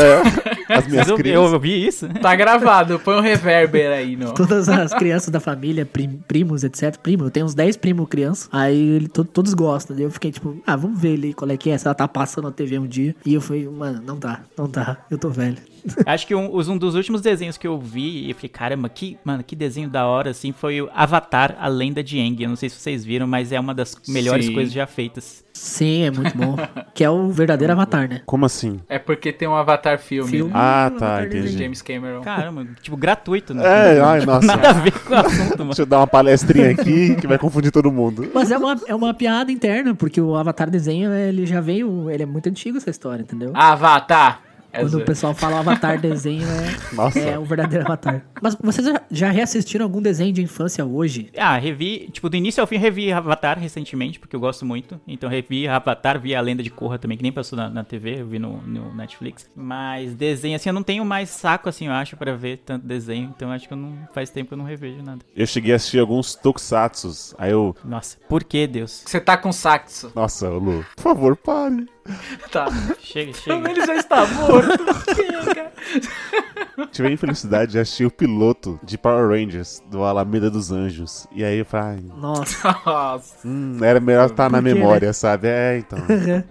[0.66, 1.46] É, as minhas Vocês ouvi- crianças.
[1.48, 2.08] Eu ouvi isso?
[2.20, 4.32] Tá gravado, põe um reverber aí, não.
[4.32, 6.96] Todas as crianças da família, prim- primos, etc.
[6.96, 8.43] Primo, eu tenho uns 10 primos crianças.
[8.52, 9.94] Aí ele, to- todos gostam.
[9.96, 11.78] Daí eu fiquei tipo, ah, vamos ver ali qual é que é.
[11.78, 13.14] Se ela tá passando na TV um dia.
[13.24, 15.58] E eu falei, mano, não dá, não dá, eu tô velho.
[16.06, 18.88] Acho que um, os- um dos últimos desenhos que eu vi, e eu falei, caramba,
[18.88, 22.42] que, mano, que desenho da hora, assim, foi o Avatar, a Lenda de Aang.
[22.42, 24.54] Eu não sei se vocês viram, mas é uma das melhores Sim.
[24.54, 25.43] coisas já feitas.
[25.54, 26.56] Sim, é muito bom.
[26.92, 28.22] que é o verdadeiro avatar, né?
[28.26, 28.80] Como assim?
[28.88, 30.28] É porque tem um Avatar filme.
[30.28, 30.52] Filme.
[30.52, 30.58] né?
[30.58, 31.56] Ah, tá, entendi.
[31.56, 32.22] James Cameron.
[32.22, 33.62] Caramba, tipo, gratuito, né?
[33.96, 34.46] É, ai, nossa.
[34.48, 35.66] Nada a ver com o assunto, mano.
[35.66, 38.28] Deixa eu dar uma palestrinha aqui que vai confundir todo mundo.
[38.34, 42.10] Mas é uma, é uma piada interna, porque o Avatar desenho, ele já veio.
[42.10, 43.52] Ele é muito antigo essa história, entendeu?
[43.54, 44.40] Avatar.
[44.80, 47.18] Quando o pessoal fala Avatar desenho, é, Nossa.
[47.18, 48.24] é o verdadeiro Avatar.
[48.42, 51.30] Mas vocês já- reassistiram algum desenho de infância hoje?
[51.36, 55.00] Ah, revi, tipo, do início ao fim, revi Avatar recentemente, porque eu gosto muito.
[55.06, 58.20] Então, revi Avatar, vi a Lenda de Korra também, que nem passou na, na TV,
[58.20, 59.50] eu vi no, no Netflix.
[59.54, 63.32] Mas desenho, assim, eu não tenho mais saco, assim, eu acho, pra ver tanto desenho.
[63.34, 65.20] Então, acho que eu não, faz tempo que eu não revejo nada.
[65.36, 67.34] Eu cheguei a assistir alguns tokusatsus.
[67.38, 67.74] Aí eu.
[67.84, 69.02] Nossa, por que, Deus?
[69.06, 70.10] Você tá com saxo.
[70.14, 71.86] Nossa, Lu, por favor, pare.
[72.50, 72.66] Tá.
[73.00, 73.70] Chega, chega.
[73.70, 74.68] Ele já está morto.
[76.92, 81.26] Tive a infelicidade de assistir o piloto de Power Rangers do Alameda dos Anjos.
[81.32, 82.80] E aí eu falei, ai, Nossa.
[82.84, 83.48] Nossa.
[83.48, 85.48] hum, era melhor estar na Por quê, memória, sabe?
[85.48, 85.98] É, então.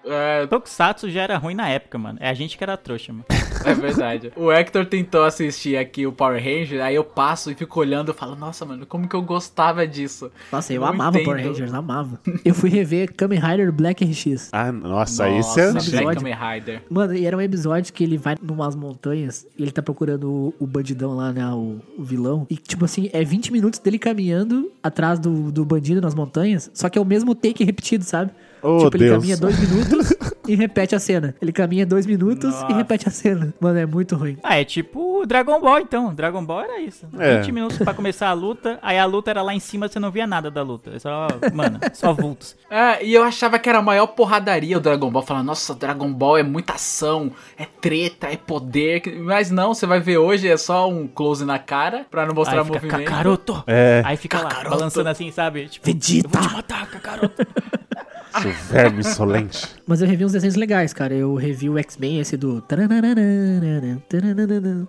[0.06, 2.18] É, Tokusatsu já era ruim na época, mano.
[2.22, 3.26] É a gente que era trouxa, mano.
[3.66, 4.32] é verdade.
[4.36, 8.14] O Hector tentou assistir aqui o Power Ranger, aí eu passo e fico olhando e
[8.14, 10.32] falo, nossa, mano, como que eu gostava disso?
[10.52, 11.26] Nossa, eu Não amava entendo.
[11.26, 12.20] Power Rangers, amava.
[12.44, 14.50] Eu fui rever Kamen Rider Black RX.
[14.52, 15.92] Ah, nossa, esse é Nossa, antigo.
[15.92, 16.22] Black episódio.
[16.22, 16.82] Kamen Rider.
[16.90, 20.54] Mano, e era um episódio que ele vai numas montanhas e ele tá procurando o,
[20.60, 21.46] o bandidão lá, né?
[21.50, 22.46] O, o vilão.
[22.50, 26.72] E, tipo assim, é 20 minutos dele caminhando atrás do, do bandido nas montanhas.
[26.74, 28.32] Só que é o mesmo take repetido, sabe?
[28.64, 29.18] Oh, tipo, ele Deus.
[29.18, 30.14] caminha dois minutos
[30.48, 31.36] e repete a cena.
[31.42, 32.72] Ele caminha dois minutos Nossa.
[32.72, 33.54] e repete a cena.
[33.60, 34.38] Mano, é muito ruim.
[34.42, 36.14] Ah, é tipo o Dragon Ball, então.
[36.14, 37.06] Dragon Ball era isso.
[37.20, 37.38] É.
[37.40, 40.10] 20 minutos pra começar a luta, aí a luta era lá em cima, você não
[40.12, 40.92] via nada da luta.
[40.96, 42.56] É só, mano, só vultos.
[42.74, 45.22] É, e eu achava que era a maior porradaria o Dragon Ball.
[45.22, 49.04] Falando, nossa, Dragon Ball é muita ação, é treta, é poder.
[49.20, 52.60] Mas não, você vai ver hoje, é só um close na cara pra não mostrar
[52.62, 53.06] Aí fica movimento.
[53.10, 53.64] Kakaroto.
[53.68, 54.76] É, Aí fica lá, Kakaroto.
[54.78, 55.68] balançando assim, sabe?
[55.68, 56.28] Tipo, Vegeta.
[56.28, 57.46] eu vou te matar, Kakaroto.
[58.42, 59.68] seu verme insolente.
[59.86, 61.14] Mas eu revi uns desenhos legais, cara.
[61.14, 62.64] Eu revi o X-Men, esse do.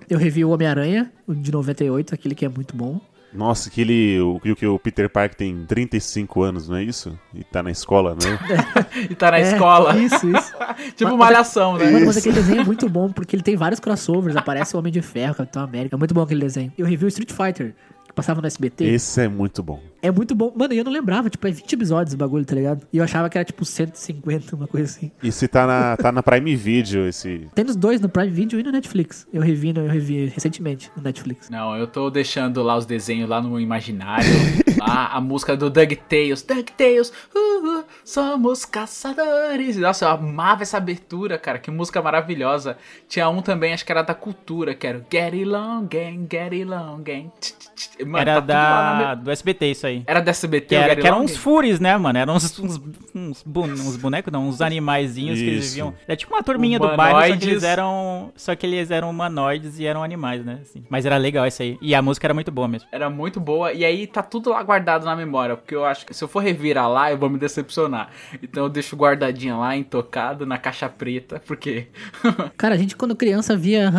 [0.09, 3.01] Eu revi o Homem-Aranha, o de 98, aquele que é muito bom.
[3.33, 4.21] Nossa, que ele.
[4.21, 7.19] O, que o Peter Parker tem 35 anos, não é isso?
[7.35, 8.39] E tá na escola, né?
[9.11, 9.97] E tá na É, escola.
[9.99, 10.55] Isso, isso.
[10.95, 11.91] tipo Mas- malhação, né?
[11.91, 14.37] Mano, mas aquele desenho é muito bom, porque ele tem vários crossovers.
[14.37, 15.97] Aparece o Homem de Ferro, Capitão América.
[15.97, 16.73] É muito bom aquele desenho.
[16.79, 17.75] Eu revi o Street Fighter,
[18.07, 18.85] que passava no SBT.
[18.85, 19.81] Esse é muito bom.
[20.05, 20.53] É muito bom.
[20.55, 22.87] Mano, eu não lembrava, tipo, é 20 episódios o bagulho, tá ligado?
[22.93, 25.11] E eu achava que era tipo 150, uma coisa assim.
[25.23, 27.49] E se tá na, tá na Prime Video esse.
[27.55, 29.27] Tem nos dois, no Prime Video e no Netflix.
[29.33, 31.49] Eu revi, eu revi recentemente no Netflix.
[31.49, 34.27] Não, eu tô deixando lá os desenhos lá no imaginário.
[34.79, 36.43] lá a música do DuckTales.
[36.43, 39.79] DuckTales, uh, uh, somos caçadores.
[39.79, 41.59] Nossa, eu amava essa abertura, cara.
[41.59, 42.77] Que música maravilhosa.
[43.09, 46.71] Tinha um também, acho que era da cultura, que era o Get Along Gang, Get
[46.71, 47.31] Along Gang.
[48.01, 49.94] Mano, Era tá da, me- do SBT isso aí.
[50.07, 52.19] Era da SBT, Que, era, que eram uns fures, né, mano?
[52.19, 52.81] Eram uns, uns,
[53.15, 55.75] uns, uns bonecos, não, uns animaizinhos que eles Isso.
[55.75, 55.95] viviam.
[56.09, 57.49] É tipo uma turminha do bairro, só que Humanoides.
[57.49, 58.33] eles eram.
[58.37, 60.59] Só que eles eram humanoides e eram animais, né?
[60.63, 60.85] assim.
[60.89, 61.79] Mas era legal isso aí.
[61.81, 62.89] E a música era muito boa mesmo.
[62.91, 63.73] Era muito boa.
[63.73, 65.57] E aí tá tudo lá guardado na memória.
[65.57, 68.11] Porque eu acho que se eu for revirar lá, eu vou me decepcionar.
[68.43, 71.43] Então eu deixo guardadinha lá, intocado, na caixa preta.
[71.47, 71.89] Porque.
[72.57, 73.91] Cara, a gente quando criança via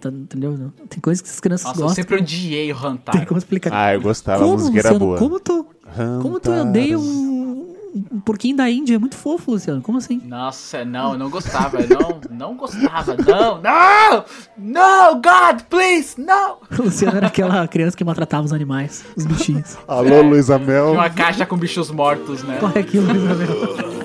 [0.00, 0.72] tá- entendeu?
[0.88, 2.02] Tem coisas que as crianças Nossa, eu gostam.
[2.04, 3.26] sempre odiei o Tem Hantaro.
[3.26, 3.70] como explicar.
[3.72, 4.98] Ah, eu gostava, como, a música era Luciano?
[4.98, 5.18] boa.
[5.18, 5.66] Como tu,
[6.22, 7.74] como tu odeia um,
[8.12, 8.94] um porquinho da Índia?
[8.96, 9.80] É muito fofo, Luciano.
[9.82, 10.20] Como assim?
[10.24, 11.80] Nossa, não, eu não gostava.
[11.80, 13.16] eu Não, não gostava.
[13.16, 14.24] Não, não!
[14.56, 16.58] No, God, please, não!
[16.78, 19.76] Luciano era aquela criança que maltratava os animais, os bichinhos.
[19.86, 20.92] Alô, Luísa Mel.
[20.92, 22.58] Uma caixa com bichos mortos, né?
[22.60, 23.97] Qual é aquilo, Isabel?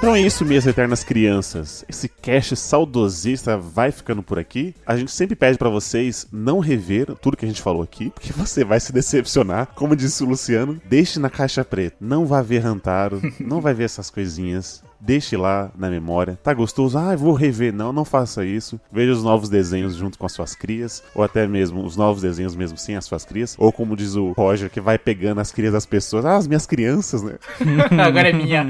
[0.00, 1.84] Então é isso, minhas eternas crianças.
[1.86, 4.74] Esse cast saudosista vai ficando por aqui.
[4.86, 8.32] A gente sempre pede pra vocês não rever tudo que a gente falou aqui, porque
[8.32, 9.66] você vai se decepcionar.
[9.74, 11.98] Como disse o Luciano, deixe na caixa preta.
[12.00, 14.82] Não vai ver Rantaro, não vai ver essas coisinhas.
[15.00, 16.38] Deixe lá na memória.
[16.42, 16.98] Tá gostoso?
[16.98, 17.72] Ah, vou rever.
[17.72, 18.78] Não, não faça isso.
[18.92, 22.54] Veja os novos desenhos junto com as suas crias, ou até mesmo os novos desenhos
[22.54, 25.72] mesmo sem as suas crias, ou como diz o Roger, que vai pegando as crias
[25.72, 26.24] das pessoas.
[26.24, 27.36] Ah, as minhas crianças, né?
[28.04, 28.66] Agora é minha.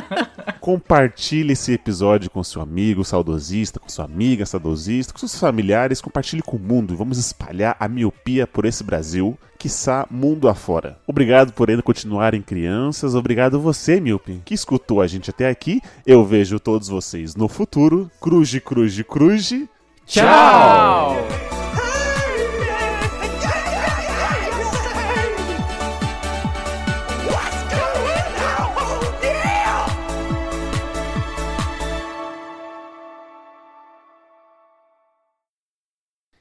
[0.60, 6.00] Compartilhe esse episódio com seu amigo saudosista, com sua amiga saudosista, com seus familiares.
[6.00, 6.96] Compartilhe com o mundo.
[6.96, 10.98] Vamos espalhar a miopia por esse Brasil, quiçá mundo afora.
[11.06, 13.14] Obrigado por ainda continuarem crianças.
[13.14, 15.82] Obrigado você, míope, que escutou a gente até aqui.
[16.06, 18.10] Eu vejo todos vocês no futuro.
[18.18, 19.68] Cruze, cruze, cruze.
[20.06, 21.14] Tchau!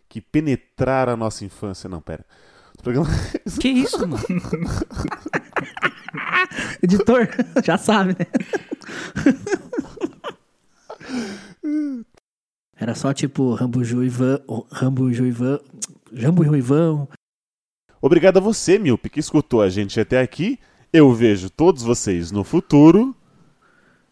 [0.07, 1.89] Que penetraram a nossa infância.
[1.89, 2.25] Não, pera.
[2.81, 3.07] Programa...
[3.59, 4.23] Que isso, mano?
[6.81, 7.27] Editor,
[7.63, 8.25] já sabe, né?
[12.75, 14.39] Era só tipo Rambuju Ivan,
[14.71, 15.59] Rambuju Ivan,
[16.13, 17.07] Jambu Ivan.
[18.01, 20.57] Obrigado a você, Milpe, que escutou a gente até aqui.
[20.91, 23.15] Eu vejo todos vocês no futuro.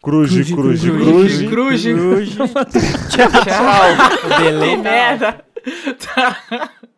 [0.02, 1.94] Cruze, cruze, Cruze, cruze.
[1.94, 2.36] Cruze.
[3.08, 3.28] Tchau.
[3.44, 4.38] Tchau.
[4.38, 4.82] Beleza.
[4.82, 5.44] Merda.
[6.14, 6.70] Tá.